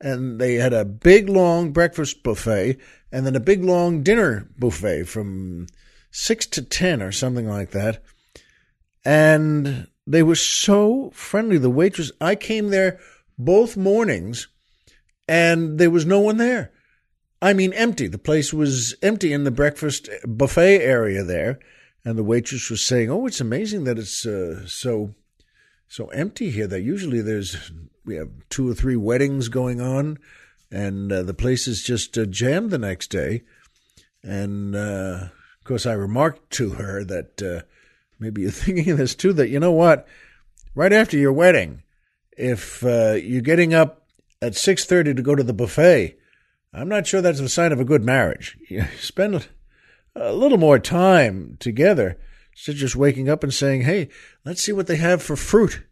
And 0.00 0.40
they 0.40 0.54
had 0.54 0.72
a 0.72 0.84
big 0.84 1.28
long 1.28 1.72
breakfast 1.72 2.22
buffet 2.22 2.78
and 3.10 3.26
then 3.26 3.34
a 3.34 3.40
big 3.40 3.64
long 3.64 4.02
dinner 4.02 4.48
buffet 4.58 5.04
from 5.04 5.66
six 6.10 6.46
to 6.48 6.62
ten 6.62 7.02
or 7.02 7.10
something 7.10 7.48
like 7.48 7.70
that. 7.70 8.02
And 9.04 9.88
they 10.06 10.22
were 10.22 10.36
so 10.36 11.10
friendly. 11.12 11.58
The 11.58 11.70
waitress, 11.70 12.12
I 12.20 12.34
came 12.34 12.68
there 12.70 12.98
both 13.38 13.76
mornings 13.76 14.48
and 15.28 15.78
there 15.78 15.90
was 15.90 16.06
no 16.06 16.20
one 16.20 16.36
there. 16.36 16.72
I 17.42 17.52
mean, 17.52 17.72
empty. 17.74 18.06
The 18.06 18.18
place 18.18 18.52
was 18.52 18.94
empty 19.02 19.32
in 19.32 19.44
the 19.44 19.50
breakfast 19.50 20.08
buffet 20.26 20.80
area 20.80 21.22
there, 21.22 21.58
and 22.04 22.16
the 22.16 22.24
waitress 22.24 22.70
was 22.70 22.82
saying, 22.82 23.10
"Oh, 23.10 23.26
it's 23.26 23.40
amazing 23.40 23.84
that 23.84 23.98
it's 23.98 24.24
uh, 24.24 24.66
so 24.66 25.14
so 25.86 26.06
empty 26.08 26.50
here. 26.50 26.66
That 26.66 26.80
usually 26.80 27.20
there's 27.20 27.72
we 28.04 28.16
have 28.16 28.30
two 28.48 28.68
or 28.70 28.74
three 28.74 28.96
weddings 28.96 29.48
going 29.48 29.80
on, 29.80 30.18
and 30.70 31.12
uh, 31.12 31.22
the 31.22 31.34
place 31.34 31.68
is 31.68 31.82
just 31.82 32.16
uh, 32.16 32.24
jammed 32.24 32.70
the 32.70 32.78
next 32.78 33.08
day." 33.08 33.42
And 34.22 34.74
uh, 34.74 35.28
of 35.60 35.64
course, 35.64 35.84
I 35.84 35.92
remarked 35.92 36.50
to 36.52 36.70
her 36.70 37.04
that 37.04 37.42
uh, 37.42 37.66
maybe 38.18 38.42
you're 38.42 38.50
thinking 38.52 38.90
of 38.90 38.98
this 38.98 39.14
too. 39.14 39.32
That 39.32 39.48
you 39.48 39.60
know 39.60 39.72
what, 39.72 40.06
right 40.74 40.92
after 40.92 41.16
your 41.16 41.32
wedding, 41.32 41.82
if 42.36 42.84
uh, 42.84 43.12
you're 43.12 43.42
getting 43.42 43.74
up 43.74 44.06
at 44.40 44.54
six 44.54 44.84
thirty 44.84 45.14
to 45.14 45.22
go 45.22 45.34
to 45.34 45.42
the 45.42 45.52
buffet, 45.52 46.16
I'm 46.72 46.88
not 46.88 47.06
sure 47.06 47.22
that's 47.22 47.40
a 47.40 47.48
sign 47.48 47.72
of 47.72 47.80
a 47.80 47.84
good 47.84 48.04
marriage. 48.04 48.58
You 48.68 48.84
spend 48.98 49.48
a 50.14 50.32
little 50.32 50.58
more 50.58 50.78
time 50.78 51.56
together 51.60 52.18
instead 52.52 52.72
of 52.72 52.78
just 52.78 52.96
waking 52.96 53.28
up 53.28 53.42
and 53.42 53.52
saying, 53.52 53.82
"Hey, 53.82 54.08
let's 54.44 54.62
see 54.62 54.72
what 54.72 54.86
they 54.86 54.96
have 54.96 55.22
for 55.22 55.36
fruit." 55.36 55.82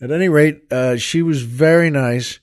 At 0.00 0.12
any 0.12 0.28
rate, 0.28 0.62
uh, 0.70 0.96
she 0.96 1.22
was 1.22 1.42
very 1.42 1.90
nice, 1.90 2.38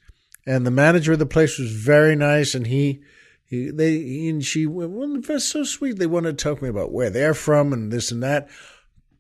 and 0.46 0.66
the 0.66 0.72
manager 0.72 1.14
of 1.14 1.20
the 1.20 1.26
place 1.26 1.58
was 1.58 1.72
very 1.72 2.16
nice, 2.16 2.56
and 2.56 2.68
he. 2.68 3.02
He, 3.48 3.70
they 3.70 4.00
he 4.00 4.30
and 4.30 4.44
she 4.44 4.66
well, 4.66 5.22
that's 5.22 5.46
so 5.46 5.64
sweet. 5.64 6.00
They 6.00 6.08
want 6.08 6.26
to 6.26 6.34
talk 6.34 6.58
to 6.58 6.64
me 6.64 6.70
about 6.72 6.92
where 6.92 7.12
they're 7.12 7.36
from 7.36 7.74
and 7.74 7.94
this 7.94 8.12
and 8.12 8.24
that. 8.24 8.50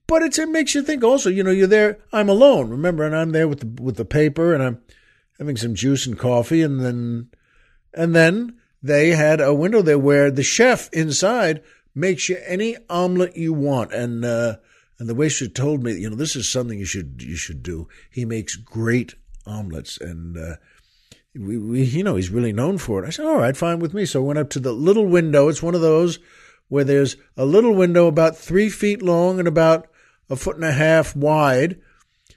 But 0.07 0.21
it 0.21 0.49
makes 0.49 0.75
you 0.75 0.83
think 0.83 1.03
also, 1.03 1.29
you 1.29 1.43
know, 1.43 1.51
you're 1.51 1.67
there, 1.67 1.97
I'm 2.13 2.29
alone, 2.29 2.69
remember, 2.69 3.03
and 3.03 3.15
I'm 3.15 3.31
there 3.31 3.47
with 3.47 3.59
the, 3.61 3.81
with 3.81 3.97
the 3.97 4.05
paper 4.05 4.53
and 4.53 4.61
I'm 4.61 4.81
having 5.39 5.57
some 5.57 5.73
juice 5.73 6.05
and 6.05 6.17
coffee 6.17 6.61
and 6.61 6.79
then, 6.79 7.29
and 7.93 8.15
then 8.15 8.59
they 8.83 9.09
had 9.09 9.41
a 9.41 9.53
window 9.53 9.81
there 9.81 9.97
where 9.97 10.29
the 10.29 10.43
chef 10.43 10.89
inside 10.93 11.63
makes 11.95 12.29
you 12.29 12.37
any 12.45 12.77
omelet 12.89 13.35
you 13.35 13.51
want. 13.51 13.93
And, 13.93 14.23
uh, 14.23 14.57
and 14.99 15.09
the 15.09 15.15
waitress 15.15 15.49
told 15.53 15.83
me, 15.83 15.93
you 15.93 16.09
know, 16.09 16.15
this 16.15 16.35
is 16.35 16.47
something 16.47 16.77
you 16.77 16.85
should, 16.85 17.23
you 17.23 17.35
should 17.35 17.63
do. 17.63 17.87
He 18.11 18.25
makes 18.25 18.55
great 18.55 19.15
omelets 19.47 19.99
and, 19.99 20.37
uh, 20.37 20.55
we, 21.33 21.57
we, 21.57 21.83
you 21.83 22.03
know, 22.03 22.15
he's 22.15 22.29
really 22.29 22.53
known 22.53 22.77
for 22.77 23.03
it. 23.03 23.07
I 23.07 23.09
said, 23.09 23.25
all 23.25 23.37
right, 23.37 23.57
fine 23.57 23.79
with 23.79 23.93
me. 23.93 24.05
So 24.05 24.21
I 24.21 24.25
went 24.25 24.39
up 24.39 24.49
to 24.51 24.59
the 24.59 24.71
little 24.71 25.05
window. 25.05 25.49
It's 25.49 25.63
one 25.63 25.75
of 25.75 25.81
those 25.81 26.19
where 26.69 26.83
there's 26.83 27.17
a 27.35 27.45
little 27.45 27.73
window 27.73 28.07
about 28.07 28.37
three 28.37 28.69
feet 28.69 29.01
long 29.01 29.37
and 29.39 29.47
about 29.47 29.87
a 30.29 30.35
foot 30.35 30.55
and 30.55 30.65
a 30.65 30.71
half 30.71 31.15
wide. 31.15 31.79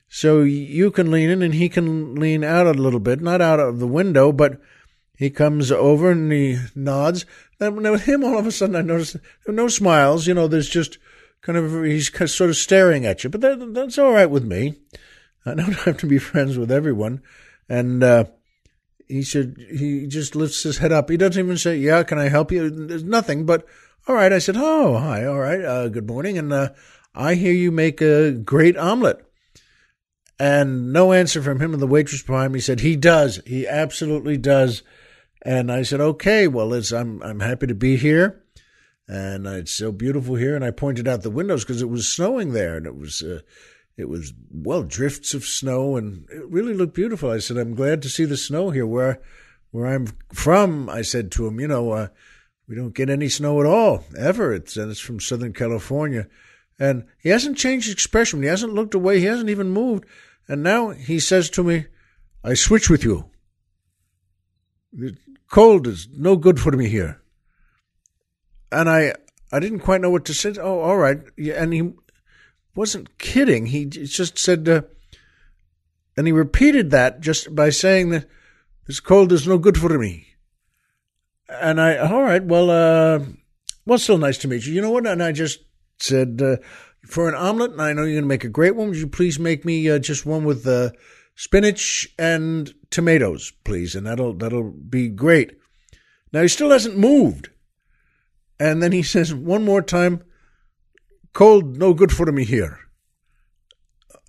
So 0.08 0.40
you 0.40 0.90
can 0.90 1.10
lean 1.10 1.28
in 1.28 1.42
and 1.42 1.54
he 1.54 1.68
can 1.68 2.14
lean 2.14 2.42
out 2.42 2.66
a 2.66 2.72
little 2.72 3.00
bit, 3.00 3.20
not 3.20 3.40
out 3.40 3.60
of 3.60 3.78
the 3.78 3.86
window, 3.86 4.32
but 4.32 4.58
he 5.16 5.30
comes 5.30 5.70
over 5.70 6.12
and 6.12 6.32
he 6.32 6.58
nods. 6.74 7.26
Then 7.58 7.76
with 7.76 8.04
him, 8.04 8.24
all 8.24 8.38
of 8.38 8.46
a 8.46 8.52
sudden, 8.52 8.76
I 8.76 8.82
noticed 8.82 9.16
no 9.46 9.68
smiles. 9.68 10.26
You 10.26 10.34
know, 10.34 10.48
there's 10.48 10.68
just 10.68 10.98
kind 11.42 11.58
of, 11.58 11.84
he's 11.84 12.10
sort 12.32 12.50
of 12.50 12.56
staring 12.56 13.04
at 13.04 13.24
you, 13.24 13.30
but 13.30 13.40
that, 13.42 13.74
that's 13.74 13.98
all 13.98 14.12
right 14.12 14.30
with 14.30 14.44
me. 14.44 14.76
I 15.44 15.54
don't 15.54 15.72
have 15.84 15.98
to 15.98 16.06
be 16.06 16.18
friends 16.18 16.56
with 16.56 16.70
everyone. 16.70 17.20
And, 17.68 18.02
uh, 18.02 18.24
he 19.08 19.22
said, 19.22 19.56
he 19.70 20.06
just 20.06 20.36
lifts 20.36 20.62
his 20.62 20.78
head 20.78 20.92
up. 20.92 21.08
He 21.10 21.16
doesn't 21.16 21.42
even 21.42 21.56
say, 21.56 21.78
yeah, 21.78 22.02
can 22.02 22.18
I 22.18 22.28
help 22.28 22.52
you? 22.52 22.68
There's 22.68 23.04
nothing, 23.04 23.46
but 23.46 23.66
all 24.06 24.14
right. 24.14 24.32
I 24.32 24.38
said, 24.38 24.56
oh, 24.58 24.98
hi. 24.98 25.24
All 25.24 25.38
right. 25.38 25.64
Uh, 25.64 25.88
good 25.88 26.06
morning. 26.06 26.38
And, 26.38 26.52
uh, 26.52 26.70
I 27.18 27.34
hear 27.34 27.52
you 27.52 27.72
make 27.72 28.00
a 28.00 28.30
great 28.30 28.76
omelet. 28.76 29.24
And 30.38 30.92
no 30.92 31.12
answer 31.12 31.42
from 31.42 31.58
him 31.58 31.72
and 31.72 31.82
the 31.82 31.86
waitress 31.88 32.22
behind 32.22 32.52
me 32.52 32.60
said, 32.60 32.78
he 32.78 32.94
does. 32.94 33.40
He 33.44 33.66
absolutely 33.66 34.36
does. 34.36 34.84
And 35.42 35.72
I 35.72 35.82
said, 35.82 36.00
okay, 36.00 36.46
well, 36.46 36.72
it's, 36.72 36.92
I'm, 36.92 37.20
I'm 37.24 37.40
happy 37.40 37.66
to 37.66 37.74
be 37.74 37.96
here. 37.96 38.44
And 39.08 39.48
it's 39.48 39.72
so 39.72 39.90
beautiful 39.90 40.36
here. 40.36 40.54
And 40.54 40.64
I 40.64 40.70
pointed 40.70 41.08
out 41.08 41.22
the 41.22 41.30
windows 41.30 41.64
because 41.64 41.82
it 41.82 41.88
was 41.88 42.08
snowing 42.08 42.52
there 42.52 42.76
and 42.76 42.86
it 42.86 42.94
was, 42.94 43.20
uh, 43.20 43.40
it 43.96 44.08
was, 44.08 44.32
well, 44.52 44.84
drifts 44.84 45.34
of 45.34 45.44
snow 45.44 45.96
and 45.96 46.24
it 46.30 46.48
really 46.48 46.72
looked 46.72 46.94
beautiful. 46.94 47.32
I 47.32 47.38
said, 47.38 47.56
I'm 47.56 47.74
glad 47.74 48.00
to 48.02 48.08
see 48.08 48.26
the 48.26 48.36
snow 48.36 48.70
here 48.70 48.86
where, 48.86 49.20
where 49.72 49.86
I'm 49.86 50.06
from. 50.32 50.88
I 50.88 51.02
said 51.02 51.32
to 51.32 51.48
him, 51.48 51.58
you 51.58 51.66
know, 51.66 51.90
uh, 51.90 52.08
we 52.68 52.76
don't 52.76 52.94
get 52.94 53.10
any 53.10 53.28
snow 53.28 53.58
at 53.58 53.66
all, 53.66 54.04
ever. 54.16 54.54
It's, 54.54 54.76
and 54.76 54.88
it's 54.88 55.00
from 55.00 55.18
Southern 55.18 55.52
California. 55.52 56.28
And 56.78 57.04
he 57.18 57.30
hasn't 57.30 57.58
changed 57.58 57.90
expression. 57.90 58.42
He 58.42 58.48
hasn't 58.48 58.74
looked 58.74 58.94
away. 58.94 59.18
He 59.18 59.26
hasn't 59.26 59.50
even 59.50 59.70
moved. 59.70 60.04
And 60.46 60.62
now 60.62 60.90
he 60.90 61.18
says 61.18 61.50
to 61.50 61.64
me, 61.64 61.86
I 62.44 62.54
switch 62.54 62.88
with 62.88 63.04
you. 63.04 63.30
The 64.92 65.16
cold 65.50 65.86
is 65.86 66.08
no 66.12 66.36
good 66.36 66.60
for 66.60 66.72
me 66.72 66.88
here. 66.88 67.20
And 68.70 68.88
I, 68.88 69.14
I 69.52 69.60
didn't 69.60 69.80
quite 69.80 70.00
know 70.00 70.10
what 70.10 70.24
to 70.26 70.34
say. 70.34 70.54
Oh, 70.60 70.80
all 70.80 70.96
right. 70.96 71.20
And 71.36 71.72
he 71.72 71.92
wasn't 72.74 73.18
kidding. 73.18 73.66
He 73.66 73.86
just 73.86 74.38
said, 74.38 74.68
uh, 74.68 74.82
and 76.16 76.26
he 76.26 76.32
repeated 76.32 76.90
that 76.90 77.20
just 77.20 77.54
by 77.54 77.70
saying 77.70 78.10
that 78.10 78.28
this 78.86 79.00
cold 79.00 79.32
is 79.32 79.46
no 79.46 79.58
good 79.58 79.76
for 79.76 79.98
me. 79.98 80.26
And 81.48 81.80
I, 81.80 81.96
all 81.96 82.22
right, 82.22 82.44
well, 82.44 82.70
uh, 82.70 83.24
well, 83.86 83.98
still 83.98 84.18
nice 84.18 84.38
to 84.38 84.48
meet 84.48 84.66
you. 84.66 84.74
You 84.74 84.82
know 84.82 84.90
what? 84.90 85.06
And 85.06 85.22
I 85.22 85.32
just 85.32 85.60
said, 85.98 86.40
uh, 86.42 86.56
for 87.06 87.28
an 87.28 87.34
omelet, 87.34 87.72
and 87.72 87.80
I 87.80 87.92
know 87.92 88.02
you're 88.02 88.12
going 88.12 88.24
to 88.24 88.28
make 88.28 88.44
a 88.44 88.48
great 88.48 88.76
one, 88.76 88.88
would 88.88 88.98
you 88.98 89.06
please 89.06 89.38
make 89.38 89.64
me 89.64 89.88
uh, 89.88 89.98
just 89.98 90.26
one 90.26 90.44
with 90.44 90.66
uh, 90.66 90.90
spinach 91.34 92.08
and 92.18 92.72
tomatoes, 92.90 93.52
please? 93.64 93.94
And 93.94 94.06
that'll, 94.06 94.34
that'll 94.34 94.70
be 94.70 95.08
great. 95.08 95.58
Now, 96.32 96.42
he 96.42 96.48
still 96.48 96.70
hasn't 96.70 96.98
moved. 96.98 97.50
And 98.60 98.82
then 98.82 98.92
he 98.92 99.02
says, 99.04 99.34
one 99.34 99.64
more 99.64 99.82
time, 99.82 100.22
cold, 101.32 101.76
no 101.76 101.94
good 101.94 102.12
for 102.12 102.30
me 102.30 102.44
here. 102.44 102.78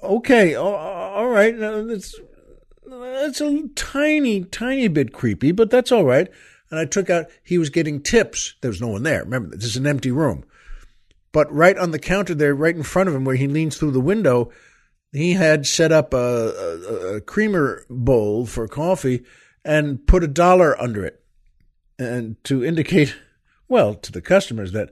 Okay, 0.02 0.56
all 0.56 1.28
right. 1.28 1.54
It's, 1.54 2.16
it's 2.86 3.42
a 3.42 3.68
tiny, 3.76 4.46
tiny 4.46 4.88
bit 4.88 5.12
creepy, 5.12 5.52
but 5.52 5.70
that's 5.70 5.92
all 5.92 6.06
right. 6.06 6.30
And 6.72 6.80
I 6.80 6.86
took 6.86 7.10
out, 7.10 7.26
he 7.44 7.58
was 7.58 7.70
getting 7.70 8.02
tips. 8.02 8.56
There 8.62 8.70
was 8.70 8.80
no 8.80 8.90
one 8.90 9.04
there. 9.04 9.24
Remember, 9.24 9.56
this 9.56 9.66
is 9.66 9.78
an 9.78 9.88
empty 9.88 10.12
room. 10.12 10.46
But 11.32 11.52
right 11.54 11.78
on 11.78 11.92
the 11.92 12.00
counter 12.00 12.34
there, 12.34 12.56
right 12.56 12.76
in 12.76 12.84
front 12.84 13.10
of 13.10 13.16
him, 13.16 13.26
where 13.26 13.36
he 13.36 13.48
leans 13.48 13.78
through 13.78 13.92
the 13.92 14.00
window, 14.00 14.52
he 15.12 15.34
had 15.34 15.66
set 15.66 15.92
up 15.92 16.14
a, 16.14 16.18
a, 16.18 17.16
a 17.16 17.22
creamer 17.22 17.86
bowl 17.90 18.46
for 18.46 18.68
coffee 18.68 19.24
and 19.64 20.06
put 20.08 20.24
a 20.24 20.28
dollar 20.28 20.80
under 20.82 21.06
it, 21.06 21.24
and 21.98 22.42
to 22.46 22.64
indicate, 22.64 23.16
well, 23.68 23.94
to 23.94 24.12
the 24.12 24.22
customers 24.22 24.72
that 24.72 24.92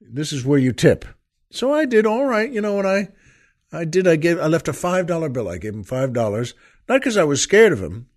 this 0.00 0.32
is 0.32 0.44
where 0.44 0.58
you 0.58 0.72
tip. 0.72 1.04
So 1.50 1.72
I 1.72 1.84
did 1.84 2.06
all 2.06 2.24
right, 2.24 2.50
you 2.50 2.60
know, 2.60 2.78
and 2.78 2.88
I, 2.88 3.08
I 3.72 3.84
did. 3.84 4.06
I 4.06 4.16
gave. 4.16 4.38
I 4.38 4.46
left 4.46 4.68
a 4.68 4.72
five 4.72 5.06
dollar 5.06 5.28
bill. 5.28 5.48
I 5.48 5.58
gave 5.58 5.74
him 5.74 5.84
five 5.84 6.12
dollars, 6.12 6.54
not 6.88 7.00
because 7.00 7.16
I 7.16 7.24
was 7.24 7.42
scared 7.42 7.72
of 7.72 7.82
him. 7.82 8.08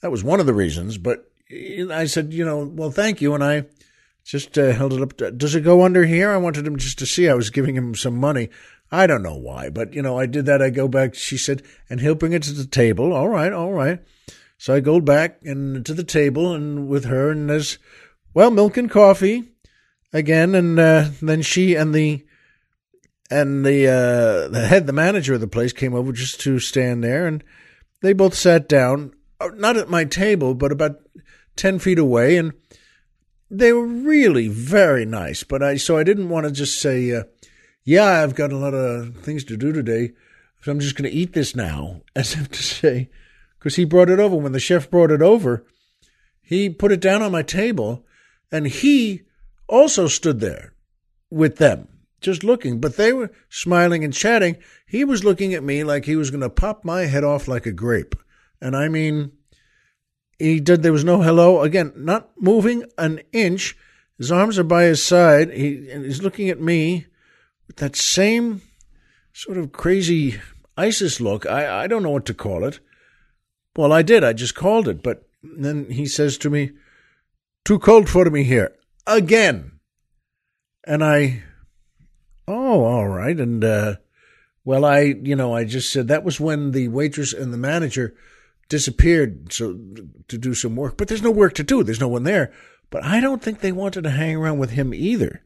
That 0.00 0.10
was 0.10 0.22
one 0.22 0.40
of 0.40 0.46
the 0.46 0.54
reasons, 0.54 0.98
but 0.98 1.30
I 1.50 2.04
said, 2.06 2.32
you 2.32 2.44
know, 2.44 2.64
well, 2.64 2.90
thank 2.90 3.20
you, 3.20 3.34
and 3.34 3.42
I 3.42 3.66
just 4.24 4.56
uh, 4.58 4.72
held 4.72 4.92
it 4.94 5.02
up. 5.02 5.38
Does 5.38 5.54
it 5.54 5.60
go 5.60 5.82
under 5.82 6.04
here? 6.04 6.30
I 6.30 6.38
wanted 6.38 6.66
him 6.66 6.76
just 6.76 6.98
to 7.00 7.06
see. 7.06 7.28
I 7.28 7.34
was 7.34 7.50
giving 7.50 7.76
him 7.76 7.94
some 7.94 8.16
money. 8.16 8.48
I 8.90 9.06
don't 9.06 9.22
know 9.22 9.36
why, 9.36 9.70
but 9.70 9.92
you 9.92 10.02
know, 10.02 10.18
I 10.18 10.26
did 10.26 10.46
that. 10.46 10.62
I 10.62 10.70
go 10.70 10.88
back. 10.88 11.14
She 11.14 11.36
said, 11.36 11.62
and 11.90 12.00
he'll 12.00 12.14
bring 12.14 12.32
it 12.32 12.42
to 12.44 12.52
the 12.52 12.66
table. 12.66 13.12
All 13.12 13.28
right, 13.28 13.52
all 13.52 13.72
right. 13.72 14.00
So 14.56 14.74
I 14.74 14.80
go 14.80 15.00
back 15.00 15.40
and 15.42 15.84
to 15.84 15.94
the 15.94 16.04
table 16.04 16.54
and 16.54 16.88
with 16.88 17.04
her, 17.04 17.30
and 17.30 17.50
there's 17.50 17.78
well, 18.34 18.50
milk 18.50 18.76
and 18.76 18.90
coffee 18.90 19.52
again, 20.12 20.54
and 20.54 20.78
uh, 20.78 21.10
then 21.20 21.42
she 21.42 21.74
and 21.74 21.94
the 21.94 22.24
and 23.30 23.64
the 23.64 23.86
uh, 23.88 24.48
the 24.48 24.66
head, 24.66 24.86
the 24.86 24.92
manager 24.92 25.34
of 25.34 25.40
the 25.40 25.48
place, 25.48 25.72
came 25.72 25.94
over 25.94 26.12
just 26.12 26.40
to 26.40 26.58
stand 26.58 27.02
there, 27.02 27.26
and 27.26 27.44
they 28.00 28.12
both 28.12 28.34
sat 28.34 28.68
down, 28.68 29.12
uh, 29.40 29.50
not 29.54 29.76
at 29.76 29.90
my 29.90 30.04
table, 30.04 30.54
but 30.54 30.72
about 30.72 31.00
ten 31.56 31.78
feet 31.78 31.98
away, 31.98 32.36
and 32.36 32.52
they 33.58 33.72
were 33.72 33.86
really 33.86 34.48
very 34.48 35.04
nice, 35.04 35.44
but 35.44 35.62
I 35.62 35.76
so 35.76 35.96
I 35.96 36.02
didn't 36.02 36.28
want 36.28 36.46
to 36.46 36.52
just 36.52 36.80
say, 36.80 37.12
uh, 37.12 37.24
"Yeah, 37.84 38.22
I've 38.22 38.34
got 38.34 38.52
a 38.52 38.56
lot 38.56 38.74
of 38.74 39.16
things 39.18 39.44
to 39.44 39.56
do 39.56 39.72
today, 39.72 40.12
so 40.60 40.72
I'm 40.72 40.80
just 40.80 40.96
going 40.96 41.10
to 41.10 41.16
eat 41.16 41.32
this 41.32 41.54
now," 41.54 42.02
as 42.16 42.34
if 42.34 42.50
to 42.50 42.62
say, 42.62 43.10
because 43.58 43.76
he 43.76 43.84
brought 43.84 44.10
it 44.10 44.20
over. 44.20 44.36
When 44.36 44.52
the 44.52 44.60
chef 44.60 44.90
brought 44.90 45.10
it 45.10 45.22
over, 45.22 45.64
he 46.42 46.68
put 46.68 46.92
it 46.92 47.00
down 47.00 47.22
on 47.22 47.32
my 47.32 47.42
table, 47.42 48.04
and 48.50 48.66
he 48.66 49.22
also 49.68 50.08
stood 50.08 50.40
there 50.40 50.74
with 51.30 51.56
them, 51.56 51.88
just 52.20 52.44
looking. 52.44 52.80
But 52.80 52.96
they 52.96 53.12
were 53.12 53.30
smiling 53.48 54.04
and 54.04 54.12
chatting. 54.12 54.56
He 54.86 55.04
was 55.04 55.24
looking 55.24 55.54
at 55.54 55.62
me 55.62 55.84
like 55.84 56.04
he 56.04 56.16
was 56.16 56.30
going 56.30 56.42
to 56.42 56.50
pop 56.50 56.84
my 56.84 57.02
head 57.02 57.24
off 57.24 57.46
like 57.48 57.66
a 57.66 57.72
grape, 57.72 58.16
and 58.60 58.76
I 58.76 58.88
mean 58.88 59.32
he 60.38 60.60
did. 60.60 60.82
There 60.82 60.92
was 60.92 61.04
no 61.04 61.22
hello. 61.22 61.62
Again, 61.62 61.92
not 61.96 62.30
moving 62.38 62.84
an 62.98 63.20
inch. 63.32 63.76
His 64.18 64.32
arms 64.32 64.58
are 64.58 64.64
by 64.64 64.84
his 64.84 65.02
side. 65.02 65.52
He 65.52 65.90
and 65.90 66.04
he's 66.04 66.22
looking 66.22 66.48
at 66.48 66.60
me 66.60 67.06
with 67.66 67.76
that 67.76 67.96
same 67.96 68.62
sort 69.32 69.58
of 69.58 69.72
crazy 69.72 70.40
ISIS 70.76 71.20
look. 71.20 71.46
I 71.46 71.84
I 71.84 71.86
don't 71.86 72.02
know 72.02 72.10
what 72.10 72.26
to 72.26 72.34
call 72.34 72.64
it. 72.64 72.80
Well, 73.76 73.92
I 73.92 74.02
did. 74.02 74.22
I 74.22 74.32
just 74.32 74.54
called 74.54 74.88
it. 74.88 75.02
But 75.02 75.28
then 75.42 75.90
he 75.90 76.06
says 76.06 76.38
to 76.38 76.50
me, 76.50 76.72
"Too 77.64 77.78
cold 77.78 78.08
for 78.08 78.30
me 78.30 78.44
here 78.44 78.76
again." 79.06 79.72
And 80.86 81.02
I, 81.02 81.42
oh, 82.46 82.84
all 82.84 83.08
right. 83.08 83.38
And 83.38 83.64
uh, 83.64 83.96
well, 84.64 84.84
I 84.84 85.00
you 85.00 85.36
know 85.36 85.54
I 85.54 85.64
just 85.64 85.90
said 85.90 86.08
that 86.08 86.24
was 86.24 86.40
when 86.40 86.72
the 86.72 86.88
waitress 86.88 87.32
and 87.32 87.52
the 87.52 87.58
manager 87.58 88.14
disappeared 88.68 89.52
so 89.52 89.78
to 90.28 90.38
do 90.38 90.54
some 90.54 90.76
work, 90.76 90.96
but 90.96 91.08
there's 91.08 91.22
no 91.22 91.30
work 91.30 91.54
to 91.54 91.62
do. 91.62 91.82
There's 91.82 92.00
no 92.00 92.08
one 92.08 92.24
there. 92.24 92.52
But 92.90 93.04
I 93.04 93.20
don't 93.20 93.42
think 93.42 93.60
they 93.60 93.72
wanted 93.72 94.04
to 94.04 94.10
hang 94.10 94.36
around 94.36 94.58
with 94.58 94.70
him 94.70 94.94
either. 94.94 95.42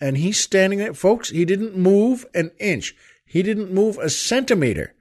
And 0.00 0.16
he's 0.16 0.40
standing 0.40 0.78
there. 0.78 0.94
Folks, 0.94 1.30
he 1.30 1.44
didn't 1.44 1.76
move 1.76 2.26
an 2.34 2.50
inch. 2.58 2.94
He 3.24 3.42
didn't 3.42 3.72
move 3.72 3.96
a 3.98 4.10
centimeter. 4.10 4.94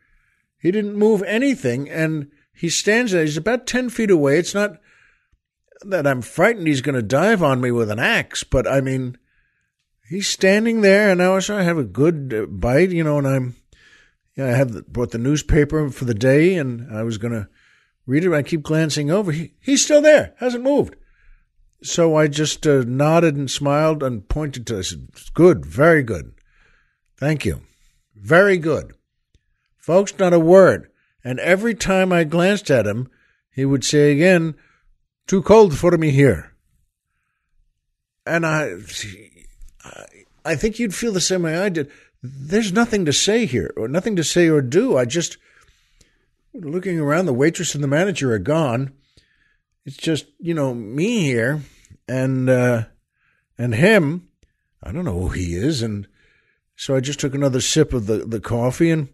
He 0.58 0.72
didn't 0.72 0.96
move 0.96 1.24
anything. 1.24 1.90
And 1.90 2.32
he 2.54 2.70
stands 2.70 3.12
there. 3.12 3.24
He's 3.24 3.38
about 3.38 3.68
10 3.68 3.90
feet 3.90 4.12
away. 4.12 4.38
It's 4.38 4.54
not 4.54 4.78
that 5.86 6.08
I'm 6.08 6.22
frightened 6.22 6.68
he's 6.68 6.82
going 6.82 6.96
to 6.96 7.02
dive 7.02 7.44
on 7.44 7.62
me 7.62 7.72
with 7.72 7.90
an 7.90 8.00
axe, 8.00 8.44
but 8.44 8.68
I 8.68 8.82
mean, 8.82 9.18
he's 10.10 10.28
standing 10.28 10.82
there, 10.82 11.10
and 11.10 11.22
I 11.22 11.30
was 11.30 11.50
I 11.50 11.64
have 11.64 11.78
a 11.78 11.84
good 11.84 12.34
uh, 12.34 12.46
bite, 12.46 12.92
you 12.92 13.04
know, 13.04 13.18
and 13.18 13.28
I'm, 13.28 13.56
yeah, 14.36 14.48
I 14.48 14.52
have 14.52 14.74
the, 14.74 14.82
brought 14.84 15.12
the 15.12 15.18
newspaper 15.18 15.90
for 15.90 16.06
the 16.06 16.14
day, 16.14 16.56
and 16.56 16.96
I 16.96 17.04
was 17.04 17.18
going 17.18 17.34
to 17.34 17.48
read 18.06 18.24
it. 18.24 18.34
I 18.34 18.42
keep 18.42 18.64
glancing 18.64 19.12
over. 19.12 19.32
He, 19.32 19.54
he's 19.60 19.84
still 19.84 20.02
there, 20.02 20.34
hasn't 20.38 20.64
moved. 20.64 20.96
So 21.82 22.16
I 22.16 22.28
just 22.28 22.66
uh, 22.66 22.84
nodded 22.88 23.36
and 23.36 23.52
smiled 23.52 24.02
and 24.04 24.28
pointed 24.28 24.66
to. 24.68 24.80
I 24.80 24.82
said, 24.82 25.10
"Good, 25.34 25.66
very 25.66 26.02
good, 26.02 26.34
thank 27.18 27.46
you, 27.46 27.62
very 28.16 28.58
good." 28.58 28.94
Folks, 29.78 30.18
not 30.18 30.32
a 30.32 30.40
word. 30.40 30.90
And 31.26 31.40
every 31.40 31.74
time 31.74 32.14
I 32.14 32.24
glanced 32.24 32.72
at 32.72 32.88
him, 32.88 33.10
he 33.52 33.66
would 33.66 33.84
say 33.84 34.12
again, 34.12 34.56
too 35.28 35.42
cold 35.42 35.78
for 35.78 35.98
me 35.98 36.12
here. 36.12 36.54
And 38.26 38.46
I, 38.46 38.78
I 40.46 40.56
think 40.56 40.80
you'd 40.80 40.96
feel 40.96 41.12
the 41.12 41.22
same 41.22 41.44
way 41.44 41.58
I 41.58 41.70
did. 41.70 41.92
There's 42.24 42.72
nothing 42.72 43.04
to 43.04 43.12
say 43.12 43.46
here, 43.46 43.74
or 43.76 43.90
nothing 43.90 44.16
to 44.16 44.24
say 44.24 44.48
or 44.48 44.62
do. 44.62 44.98
I 44.98 45.04
just, 45.04 45.38
looking 46.54 46.98
around, 46.98 47.26
the 47.26 47.34
waitress 47.34 47.76
and 47.76 47.84
the 47.84 47.88
manager 47.90 48.32
are 48.34 48.40
gone. 48.40 48.94
It's 49.86 49.98
just, 49.98 50.28
you 50.40 50.54
know, 50.54 50.74
me 50.74 51.20
here 51.24 51.62
and, 52.08 52.50
uh, 52.50 52.86
and 53.58 53.76
him. 53.76 54.30
I 54.82 54.94
don't 54.94 55.04
know 55.04 55.20
who 55.20 55.30
he 55.30 55.54
is. 55.54 55.82
And 55.82 56.08
so 56.78 56.96
I 56.96 57.02
just 57.02 57.20
took 57.20 57.36
another 57.36 57.60
sip 57.60 57.92
of 57.92 58.06
the, 58.06 58.20
the 58.20 58.40
coffee 58.40 58.90
and, 58.90 59.10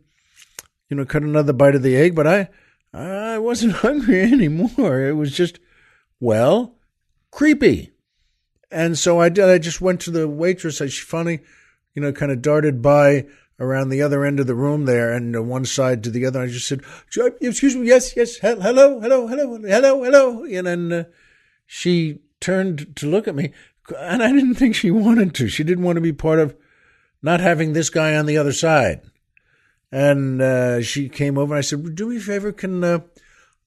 you 0.88 0.96
know, 0.96 1.06
cut 1.06 1.24
another 1.24 1.54
bite 1.54 1.74
of 1.74 1.82
the 1.82 1.98
egg, 1.98 2.14
but 2.14 2.28
I, 2.28 2.50
I 2.94 3.40
wasn't 3.40 3.74
hungry 3.78 4.22
anymore. 4.22 5.02
It 5.02 5.14
was 5.14 5.32
just, 5.32 5.60
well, 6.20 6.76
creepy. 7.32 7.90
And 8.70 8.96
so 9.00 9.20
I 9.20 9.30
did. 9.30 9.46
I 9.46 9.58
just 9.58 9.82
went 9.82 10.02
to 10.02 10.12
the 10.12 10.28
waitress. 10.28 10.80
I, 10.80 10.88
She 10.88 11.02
funny, 11.02 11.40
you 11.94 12.02
know, 12.02 12.12
kind 12.12 12.32
of 12.32 12.42
darted 12.42 12.82
by 12.82 13.26
around 13.60 13.90
the 13.90 14.02
other 14.02 14.24
end 14.24 14.40
of 14.40 14.48
the 14.48 14.56
room 14.56 14.86
there 14.86 15.12
and 15.12 15.48
one 15.48 15.66
side 15.66 16.04
to 16.04 16.10
the 16.10 16.26
other. 16.26 16.42
I 16.42 16.48
just 16.48 16.68
said, 16.68 16.82
"Excuse 17.42 17.76
me, 17.76 17.88
yes, 17.88 18.16
yes, 18.16 18.38
hello, 18.38 19.00
hello, 19.00 19.28
hello, 19.28 19.60
hello, 19.62 20.04
hello." 20.04 20.44
And 20.46 20.68
then 20.68 20.92
uh, 20.92 21.04
she 21.66 22.20
turned 22.40 22.96
to 22.98 23.08
look 23.08 23.28
at 23.28 23.36
me, 23.36 23.52
and 23.98 24.24
I 24.24 24.32
didn't 24.32 24.56
think 24.56 24.76
she 24.76 24.92
wanted 24.92 25.34
to. 25.36 25.48
She 25.48 25.64
didn't 25.64 25.84
want 25.84 25.98
to 25.98 26.02
be 26.02 26.14
part 26.14 26.40
of 26.40 26.56
not 27.22 27.40
having 27.40 27.74
this 27.74 27.90
guy 27.90 28.16
on 28.16 28.26
the 28.26 28.38
other 28.38 28.54
side. 28.54 29.02
And 29.92 30.42
uh, 30.42 30.82
she 30.82 31.10
came 31.10 31.38
over. 31.38 31.56
and 31.56 31.60
I 31.60 31.62
said, 31.62 31.96
"Do 31.96 32.08
me 32.08 32.18
a 32.18 32.22
favor. 32.22 32.52
Can 32.52 32.84
uh, 32.84 33.00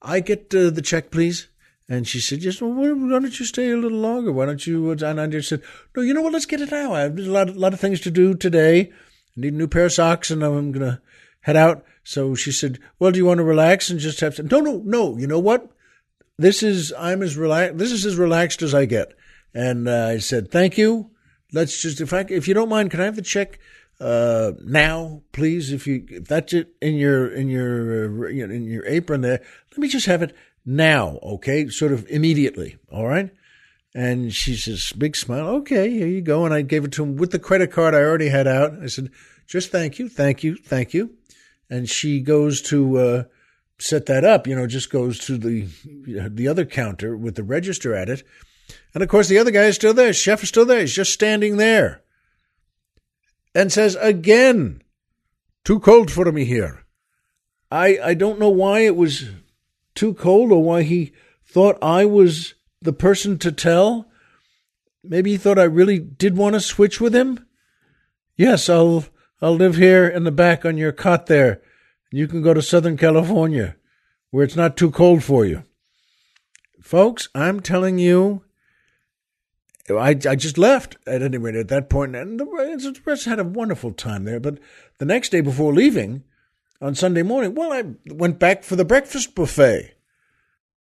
I 0.01 0.21
get 0.21 0.55
uh, 0.55 0.71
the 0.71 0.83
check, 0.83 1.11
please?" 1.11 1.49
And 1.89 2.07
she 2.07 2.21
said, 2.21 2.43
"Yes, 2.43 2.61
well, 2.61 2.71
why 2.71 2.87
don't 2.87 3.39
you 3.39 3.47
stay 3.47 3.71
a 3.71 3.77
little 3.77 3.99
longer? 3.99 4.33
Why 4.33 4.47
don't 4.47 4.67
you?" 4.67 4.91
And 4.91 5.21
I 5.21 5.27
just 5.27 5.49
said, 5.49 5.63
"No, 5.97 6.03
you 6.03 6.15
know 6.15 6.23
what? 6.23 6.33
Let's 6.33 6.47
get 6.47 6.61
it 6.61 6.71
now. 6.71 6.95
I 6.95 7.01
have 7.01 7.19
a 7.19 7.23
lot, 7.23 7.49
a 7.51 7.53
lot 7.53 7.75
of 7.75 7.81
things 7.81 8.01
to 8.03 8.11
do 8.11 8.35
today. 8.35 8.91
I 9.37 9.41
need 9.41 9.55
a 9.55 9.57
new 9.57 9.69
pair 9.69 9.87
of 9.87 9.93
socks, 9.93 10.31
and 10.31 10.43
I'm 10.43 10.73
gonna 10.73 11.03
head 11.41 11.57
out." 11.57 11.85
So 12.05 12.35
she 12.35 12.53
said, 12.53 12.79
"Well, 12.99 13.11
do 13.11 13.19
you 13.19 13.27
want 13.27 13.39
to 13.39 13.45
relax 13.45 13.91
and 13.91 14.01
just 14.01 14.21
have 14.21 14.35
some?" 14.35 14.47
No, 14.47 14.61
no, 14.61 14.83
no. 14.85 15.19
You 15.19 15.27
know 15.27 15.39
what? 15.39 15.71
This 16.39 16.63
is 16.63 16.93
I'm 16.99 17.23
as 17.23 17.37
relaxed. 17.37 17.79
This 17.79 17.93
is 17.93 18.07
as 18.07 18.17
relaxed 18.17 18.63
as 18.63 18.75
I 18.75 18.85
get. 18.85 19.13
And 19.55 19.89
uh, 19.89 20.07
I 20.07 20.19
said, 20.19 20.51
"Thank 20.51 20.79
you. 20.79 21.11
Let's 21.53 21.83
just 21.83 22.01
if 22.01 22.13
I 22.13 22.25
if 22.29 22.49
you 22.49 22.55
don't 22.55 22.69
mind, 22.69 22.91
can 22.91 23.01
I 23.01 23.05
have 23.05 23.17
the 23.17 23.23
check?" 23.23 23.59
Uh, 24.01 24.53
now, 24.65 25.23
please, 25.33 25.73
if 25.73 25.87
you 25.87 26.05
if 26.09 26.25
that's 26.25 26.53
it 26.53 26.75
in 26.81 26.95
your 26.95 27.29
in 27.29 27.49
your 27.49 28.27
uh, 28.27 28.29
in 28.29 28.65
your 28.65 28.85
apron 28.87 29.21
there, 29.21 29.41
let 29.71 29.79
me 29.79 29.89
just 29.89 30.07
have 30.07 30.23
it 30.23 30.35
now, 30.65 31.19
okay? 31.23 31.69
Sort 31.69 31.93
of 31.93 32.07
immediately, 32.09 32.77
all 32.91 33.07
right? 33.07 33.31
And 33.95 34.33
she 34.33 34.57
says, 34.57 34.93
big 34.97 35.17
smile, 35.17 35.47
okay, 35.57 35.91
here 35.91 36.07
you 36.07 36.23
go. 36.23 36.45
And 36.45 36.55
I 36.55 36.63
gave 36.63 36.85
it 36.85 36.93
to 36.93 37.03
him 37.03 37.17
with 37.17 37.31
the 37.31 37.39
credit 37.39 37.71
card 37.71 37.95
I 37.95 37.99
already 37.99 38.29
had 38.29 38.47
out. 38.47 38.73
I 38.83 38.87
said, 38.87 39.11
just 39.47 39.71
thank 39.71 39.99
you, 39.99 40.09
thank 40.09 40.43
you, 40.43 40.57
thank 40.57 40.95
you. 40.95 41.11
And 41.69 41.89
she 41.89 42.21
goes 42.21 42.63
to 42.63 42.99
uh, 42.99 43.25
set 43.79 44.07
that 44.07 44.25
up, 44.25 44.47
you 44.47 44.55
know, 44.55 44.67
just 44.67 44.91
goes 44.91 45.19
to 45.21 45.37
the 45.37 45.69
the 46.05 46.49
other 46.49 46.65
counter 46.65 47.17
with 47.17 47.35
the 47.35 47.43
register 47.43 47.95
at 47.95 48.09
it. 48.09 48.23
And 48.95 49.03
of 49.03 49.09
course, 49.09 49.29
the 49.29 49.39
other 49.39 49.51
guy 49.51 49.65
is 49.65 49.75
still 49.75 49.95
there. 49.95 50.13
Chef 50.13 50.43
is 50.43 50.49
still 50.49 50.65
there. 50.65 50.81
He's 50.81 50.95
just 50.95 51.13
standing 51.13 51.57
there. 51.57 52.03
And 53.55 53.71
says 53.71 53.97
again, 53.97 54.83
too 55.65 55.81
cold 55.81 56.11
for 56.11 56.31
me 56.33 56.45
here. 56.45 56.85
I 57.71 57.99
I 58.03 58.15
don't 58.15 58.39
know 58.39 58.49
why 58.51 58.81
it 58.81 58.97
was 58.97 59.29
too 59.95 60.15
cold 60.15 60.53
or 60.53 60.63
why 60.63 60.83
he 60.83 61.13
thought 61.45 61.79
I 61.83 62.05
was 62.05 62.55
the 62.81 62.93
person 62.93 63.39
to 63.39 63.53
tell. 63.53 64.11
Maybe 65.05 65.33
he 65.33 65.37
thought 65.37 65.59
I 65.59 65.65
really 65.65 65.99
did 65.99 66.37
want 66.37 66.55
to 66.55 66.61
switch 66.61 67.01
with 67.01 67.15
him. 67.15 67.47
Yes, 68.37 68.69
I'll 68.69 69.05
I'll 69.41 69.57
live 69.57 69.77
here 69.77 70.07
in 70.07 70.25
the 70.25 70.31
back 70.31 70.65
on 70.65 70.77
your 70.77 70.93
cot 70.93 71.27
there. 71.27 71.61
You 72.11 72.29
can 72.29 72.43
go 72.43 72.55
to 72.55 72.63
Southern 72.63 72.97
California 72.97 73.77
where 74.31 74.45
it's 74.45 74.57
not 74.57 74.77
too 74.77 74.91
cold 74.91 75.23
for 75.23 75.45
you. 75.45 75.63
Folks, 76.81 77.29
I'm 77.35 77.61
telling 77.61 77.99
you, 77.99 78.45
I, 79.91 80.11
I 80.11 80.37
just 80.37 80.59
left 80.59 80.97
at 81.07 81.23
any 81.23 81.39
rate 81.39 81.55
at 81.55 81.69
that 81.69 81.91
point, 81.91 82.17
and 82.17 82.41
the 82.41 83.01
rest 83.05 83.25
had 83.25 83.39
a 83.39 83.45
wonderful 83.45 83.93
time 83.93 84.25
there. 84.25 84.41
But 84.41 84.59
the 84.99 85.05
next 85.05 85.31
day 85.31 85.41
before 85.41 85.73
leaving, 85.73 86.25
on 86.83 86.97
Sunday 86.97 87.23
morning? 87.23 87.55
Well, 87.55 87.73
I 87.73 87.85
went 88.07 88.39
back 88.39 88.65
for 88.65 88.75
the 88.77 88.85
breakfast 88.85 89.35
buffet, 89.35 89.95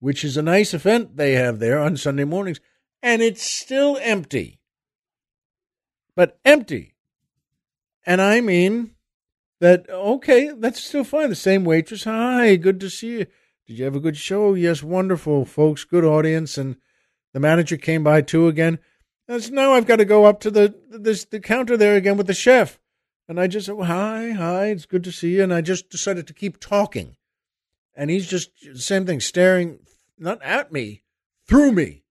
which 0.00 0.24
is 0.24 0.36
a 0.36 0.42
nice 0.42 0.74
event 0.74 1.16
they 1.16 1.32
have 1.32 1.60
there 1.60 1.78
on 1.78 1.96
Sunday 1.96 2.24
mornings, 2.24 2.60
and 3.02 3.22
it's 3.22 3.42
still 3.42 3.96
empty. 4.02 4.58
But 6.16 6.38
empty. 6.44 6.94
And 8.04 8.20
I 8.20 8.40
mean 8.40 8.90
that, 9.60 9.88
okay, 9.88 10.50
that's 10.58 10.82
still 10.82 11.04
fine. 11.04 11.30
The 11.30 11.36
same 11.36 11.64
waitress. 11.64 12.04
Hi, 12.04 12.56
good 12.56 12.80
to 12.80 12.90
see 12.90 13.18
you. 13.18 13.26
Did 13.66 13.78
you 13.78 13.84
have 13.84 13.94
a 13.94 14.00
good 14.00 14.16
show? 14.16 14.54
Yes, 14.54 14.82
wonderful, 14.82 15.44
folks. 15.44 15.84
Good 15.84 16.04
audience. 16.04 16.58
And 16.58 16.76
the 17.32 17.40
manager 17.40 17.76
came 17.76 18.02
by 18.02 18.22
too 18.22 18.48
again. 18.48 18.80
And 19.28 19.42
so 19.42 19.54
now 19.54 19.72
I've 19.72 19.86
got 19.86 19.96
to 19.96 20.04
go 20.04 20.24
up 20.24 20.40
to 20.40 20.50
the, 20.50 20.74
the, 20.90 21.24
the 21.30 21.40
counter 21.40 21.76
there 21.76 21.94
again 21.94 22.16
with 22.16 22.26
the 22.26 22.34
chef. 22.34 22.78
And 23.28 23.38
I 23.40 23.46
just 23.46 23.66
said, 23.66 23.76
well, 23.76 23.86
hi, 23.86 24.30
hi, 24.32 24.66
it's 24.66 24.86
good 24.86 25.04
to 25.04 25.12
see 25.12 25.36
you. 25.36 25.42
And 25.42 25.54
I 25.54 25.60
just 25.60 25.88
decided 25.90 26.26
to 26.26 26.34
keep 26.34 26.58
talking. 26.58 27.16
And 27.94 28.10
he's 28.10 28.28
just, 28.28 28.50
same 28.74 29.06
thing, 29.06 29.20
staring 29.20 29.80
not 30.18 30.42
at 30.42 30.72
me, 30.72 31.02
through 31.46 31.72
me. 31.72 32.04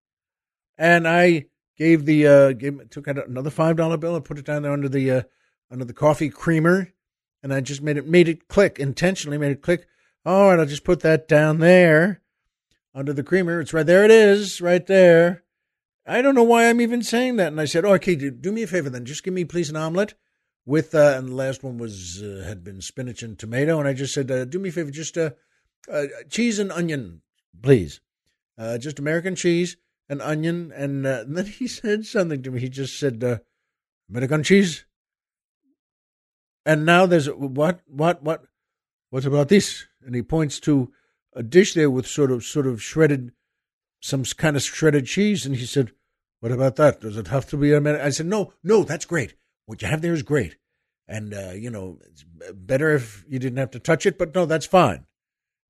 And 0.78 1.08
I 1.08 1.46
gave 1.78 2.06
the, 2.06 2.28
uh, 2.28 2.52
gave, 2.54 2.90
took 2.90 3.08
out 3.08 3.28
another 3.28 3.50
$5 3.50 4.00
bill 4.00 4.16
and 4.16 4.26
put 4.26 4.38
it 4.38 4.46
down 4.46 4.64
there 4.64 4.72
under 4.72 4.90
the, 4.90 5.12
uh, 5.12 5.22
under 5.70 5.86
the 5.86 5.94
coffee 5.94 6.30
creamer. 6.30 6.92
And 7.44 7.54
I 7.54 7.62
just 7.62 7.82
made 7.82 7.98
it, 7.98 8.08
made 8.08 8.28
it 8.28 8.48
click, 8.48 8.80
intentionally 8.80 9.38
made 9.38 9.52
it 9.52 9.62
click. 9.62 9.88
All 10.26 10.50
right, 10.50 10.60
I'll 10.60 10.66
just 10.66 10.84
put 10.84 11.00
that 11.02 11.28
down 11.28 11.60
there 11.60 12.22
under 12.94 13.14
the 13.14 13.24
creamer. 13.24 13.60
It's 13.60 13.74
right 13.74 13.86
there. 13.86 14.06
It 14.06 14.12
is 14.12 14.62
right 14.62 14.86
there. 14.86 15.44
I 16.06 16.22
don't 16.22 16.36
know 16.36 16.44
why 16.44 16.70
I'm 16.70 16.82
even 16.82 17.04
saying 17.04 17.38
that. 17.38 17.48
And 17.48 17.60
I 17.60 17.66
said, 17.66 17.86
oh, 17.86 17.94
okay, 17.94 18.16
do, 18.16 18.30
do 18.30 18.52
me 18.52 18.64
a 18.64 18.68
favor 18.68 18.90
then. 18.90 19.06
Just 19.06 19.24
give 19.24 19.34
me, 19.34 19.46
please, 19.46 19.70
an 19.70 19.76
omelet 19.76 20.14
with 20.66 20.94
uh, 20.94 21.16
and 21.18 21.30
the 21.30 21.36
last 21.36 21.64
one 21.64 21.78
was 21.78 22.22
uh, 22.22 22.44
had 22.48 22.64
been 22.64 22.82
spinach 22.82 23.24
and 23.24 23.38
tomato, 23.38 23.80
and 23.80 23.88
I 23.88 23.94
just 23.94 24.14
said, 24.14 24.30
uh, 24.30 24.46
do 24.46 24.60
me 24.60 24.70
a 24.70 24.72
favor, 24.72 24.92
just 24.92 25.18
uh, 25.18 25.32
uh 25.92 26.06
cheese 26.30 26.60
and 26.60 26.72
onion, 26.72 27.22
please, 27.62 28.00
uh, 28.58 28.78
just 28.78 29.00
American 29.00 29.36
cheese 29.36 29.78
and 30.08 30.22
onion, 30.22 30.72
and, 30.76 31.06
uh, 31.06 31.22
and, 31.26 31.38
then 31.38 31.46
he 31.46 31.68
said 31.68 32.06
something 32.06 32.44
to 32.44 32.52
me. 32.52 32.60
He 32.60 32.70
just 32.70 33.00
said, 33.00 33.42
American 34.10 34.44
cheese, 34.44 34.86
and 36.66 36.86
now 36.86 37.06
there's 37.06 37.28
what 37.28 37.82
what 37.88 38.22
what 38.22 38.44
what 39.10 39.26
about 39.26 39.50
this? 39.50 39.86
And 40.06 40.16
he 40.16 40.22
points 40.22 40.60
to 40.62 40.92
a 41.34 41.44
dish 41.44 41.74
there 41.74 41.90
with 41.90 42.08
sort 42.08 42.32
of 42.32 42.44
sort 42.44 42.68
of 42.68 42.82
shredded 42.82 43.32
some 44.00 44.24
kind 44.24 44.56
of 44.56 44.64
shredded 44.64 45.06
cheese, 45.08 45.46
and 45.46 45.56
he 45.56 45.66
said, 45.66 45.92
"What 46.40 46.52
about 46.52 46.76
that? 46.76 47.02
Does 47.02 47.18
it 47.18 47.28
have 47.30 47.48
to 47.48 47.58
be 47.58 47.74
American?" 47.74 48.06
I 48.06 48.10
said, 48.10 48.28
"No, 48.28 48.54
no, 48.64 48.84
that's 48.84 49.06
great." 49.06 49.36
What 49.66 49.82
you 49.82 49.88
have 49.88 50.02
there 50.02 50.14
is 50.14 50.24
great. 50.24 50.58
And, 51.08 51.34
uh, 51.34 51.52
you 51.52 51.70
know, 51.70 52.00
it's 52.06 52.24
better 52.54 52.94
if 52.94 53.26
you 53.28 53.40
didn't 53.40 53.58
have 53.58 53.72
to 53.72 53.80
touch 53.80 54.06
it, 54.06 54.18
but 54.18 54.34
no, 54.34 54.46
that's 54.46 54.66
fine. 54.66 55.06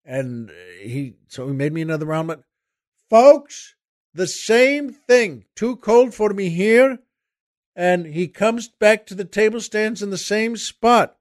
And 0.05 0.51
he, 0.81 1.15
so 1.27 1.47
he 1.47 1.53
made 1.53 1.73
me 1.73 1.81
another 1.81 2.11
omelet. 2.13 2.43
Folks, 3.09 3.75
the 4.13 4.27
same 4.27 4.91
thing. 4.91 5.45
Too 5.55 5.75
cold 5.77 6.13
for 6.13 6.29
me 6.29 6.49
here. 6.49 6.99
And 7.75 8.05
he 8.07 8.27
comes 8.27 8.67
back 8.67 9.05
to 9.07 9.15
the 9.15 9.25
table, 9.25 9.61
stands 9.61 10.03
in 10.03 10.09
the 10.09 10.17
same 10.17 10.57
spot. 10.57 11.17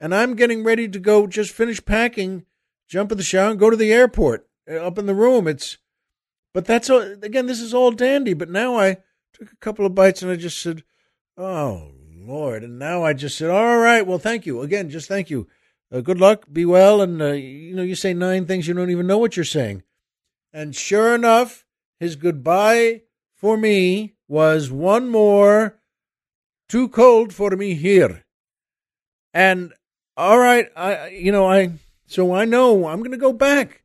And 0.00 0.14
I'm 0.14 0.34
getting 0.34 0.64
ready 0.64 0.88
to 0.88 0.98
go, 0.98 1.26
just 1.26 1.52
finish 1.52 1.84
packing, 1.84 2.46
jump 2.88 3.12
in 3.12 3.18
the 3.18 3.24
shower, 3.24 3.50
and 3.50 3.60
go 3.60 3.68
to 3.68 3.76
the 3.76 3.92
airport 3.92 4.48
uh, 4.70 4.76
up 4.76 4.96
in 4.96 5.06
the 5.06 5.14
room. 5.14 5.46
It's 5.46 5.76
But 6.54 6.64
that's 6.64 6.88
all, 6.88 7.00
again, 7.00 7.46
this 7.46 7.60
is 7.60 7.74
all 7.74 7.90
dandy. 7.90 8.32
But 8.32 8.48
now 8.48 8.76
I 8.76 8.98
took 9.34 9.52
a 9.52 9.56
couple 9.56 9.84
of 9.84 9.94
bites 9.94 10.22
and 10.22 10.30
I 10.30 10.36
just 10.36 10.60
said, 10.60 10.84
"Oh 11.36 11.92
Lord!" 12.26 12.64
And 12.64 12.78
now 12.78 13.02
I 13.02 13.12
just 13.12 13.36
said, 13.36 13.50
"All 13.50 13.78
right, 13.78 14.06
well, 14.06 14.18
thank 14.18 14.46
you 14.46 14.62
again. 14.62 14.90
Just 14.90 15.08
thank 15.08 15.30
you. 15.30 15.48
Uh, 15.92 16.00
good 16.00 16.20
luck. 16.20 16.46
Be 16.52 16.64
well." 16.64 17.00
And 17.00 17.20
uh, 17.20 17.32
you 17.32 17.74
know, 17.74 17.82
you 17.82 17.94
say 17.94 18.14
nine 18.14 18.46
things 18.46 18.66
you 18.66 18.74
don't 18.74 18.90
even 18.90 19.06
know 19.06 19.18
what 19.18 19.36
you're 19.36 19.44
saying. 19.44 19.82
And 20.52 20.74
sure 20.74 21.14
enough, 21.14 21.64
his 21.98 22.16
goodbye 22.16 23.02
for 23.34 23.56
me 23.56 24.14
was 24.28 24.70
one 24.70 25.08
more 25.08 25.78
too 26.68 26.88
cold 26.88 27.32
for 27.32 27.50
me 27.50 27.74
here. 27.74 28.24
And 29.34 29.72
all 30.16 30.38
right, 30.38 30.68
I 30.76 31.08
you 31.08 31.32
know 31.32 31.46
I 31.50 31.72
so 32.06 32.34
I 32.34 32.44
know 32.44 32.88
I'm 32.88 32.98
going 32.98 33.12
to 33.12 33.16
go 33.16 33.32
back. 33.32 33.84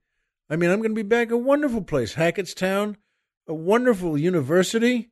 I 0.50 0.56
mean, 0.56 0.70
I'm 0.70 0.80
going 0.80 0.92
to 0.92 0.96
be 0.96 1.08
back. 1.08 1.32
A 1.32 1.38
wonderful 1.38 1.82
place, 1.82 2.16
Hackettstown, 2.16 2.96
a 3.48 3.54
wonderful 3.54 4.18
university, 4.18 5.10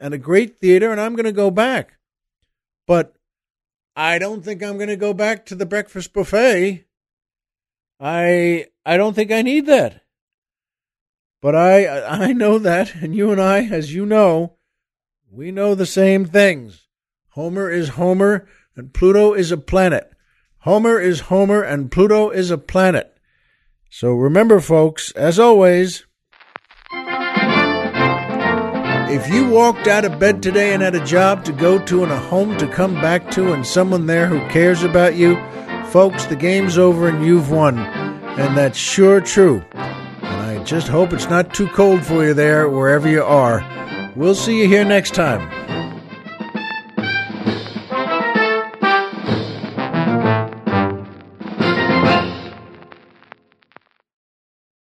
and 0.00 0.14
a 0.14 0.18
great 0.18 0.58
theater, 0.58 0.90
and 0.90 1.00
I'm 1.00 1.14
going 1.14 1.26
to 1.26 1.32
go 1.32 1.50
back. 1.50 1.98
But 2.86 3.14
I 3.94 4.18
don't 4.18 4.44
think 4.44 4.62
I'm 4.62 4.76
going 4.76 4.88
to 4.88 4.96
go 4.96 5.12
back 5.14 5.46
to 5.46 5.54
the 5.54 5.66
breakfast 5.66 6.12
buffet. 6.12 6.84
I 8.00 8.66
I 8.84 8.96
don't 8.96 9.14
think 9.14 9.30
I 9.30 9.42
need 9.42 9.66
that. 9.66 10.02
But 11.40 11.54
I 11.54 12.04
I 12.04 12.32
know 12.32 12.58
that, 12.58 12.94
and 12.96 13.14
you 13.14 13.30
and 13.30 13.40
I, 13.40 13.64
as 13.64 13.94
you 13.94 14.06
know, 14.06 14.56
we 15.30 15.50
know 15.50 15.74
the 15.74 15.86
same 15.86 16.24
things. 16.24 16.88
Homer 17.30 17.70
is 17.70 17.90
Homer, 17.90 18.46
and 18.76 18.92
Pluto 18.92 19.32
is 19.32 19.50
a 19.50 19.56
planet. 19.56 20.10
Homer 20.58 21.00
is 21.00 21.20
Homer, 21.20 21.62
and 21.62 21.90
Pluto 21.90 22.30
is 22.30 22.50
a 22.50 22.58
planet. 22.58 23.16
So 23.90 24.12
remember, 24.12 24.60
folks, 24.60 25.10
as 25.12 25.38
always, 25.38 26.06
if 29.12 29.28
you 29.28 29.46
walked 29.46 29.88
out 29.88 30.06
of 30.06 30.18
bed 30.18 30.42
today 30.42 30.72
and 30.72 30.82
had 30.82 30.94
a 30.94 31.04
job 31.04 31.44
to 31.44 31.52
go 31.52 31.78
to 31.84 32.02
and 32.02 32.10
a 32.10 32.18
home 32.18 32.56
to 32.56 32.66
come 32.66 32.94
back 32.94 33.30
to 33.32 33.52
and 33.52 33.66
someone 33.66 34.06
there 34.06 34.26
who 34.26 34.40
cares 34.48 34.82
about 34.82 35.16
you, 35.16 35.36
folks, 35.90 36.24
the 36.24 36.34
game's 36.34 36.78
over 36.78 37.08
and 37.08 37.24
you've 37.24 37.50
won. 37.50 37.78
And 37.78 38.56
that's 38.56 38.78
sure 38.78 39.20
true. 39.20 39.62
And 39.72 40.60
I 40.60 40.64
just 40.64 40.88
hope 40.88 41.12
it's 41.12 41.28
not 41.28 41.52
too 41.52 41.68
cold 41.68 42.06
for 42.06 42.24
you 42.24 42.32
there, 42.32 42.70
wherever 42.70 43.06
you 43.06 43.22
are. 43.22 43.62
We'll 44.16 44.34
see 44.34 44.62
you 44.62 44.66
here 44.66 44.84
next 44.84 45.14
time. 45.14 45.61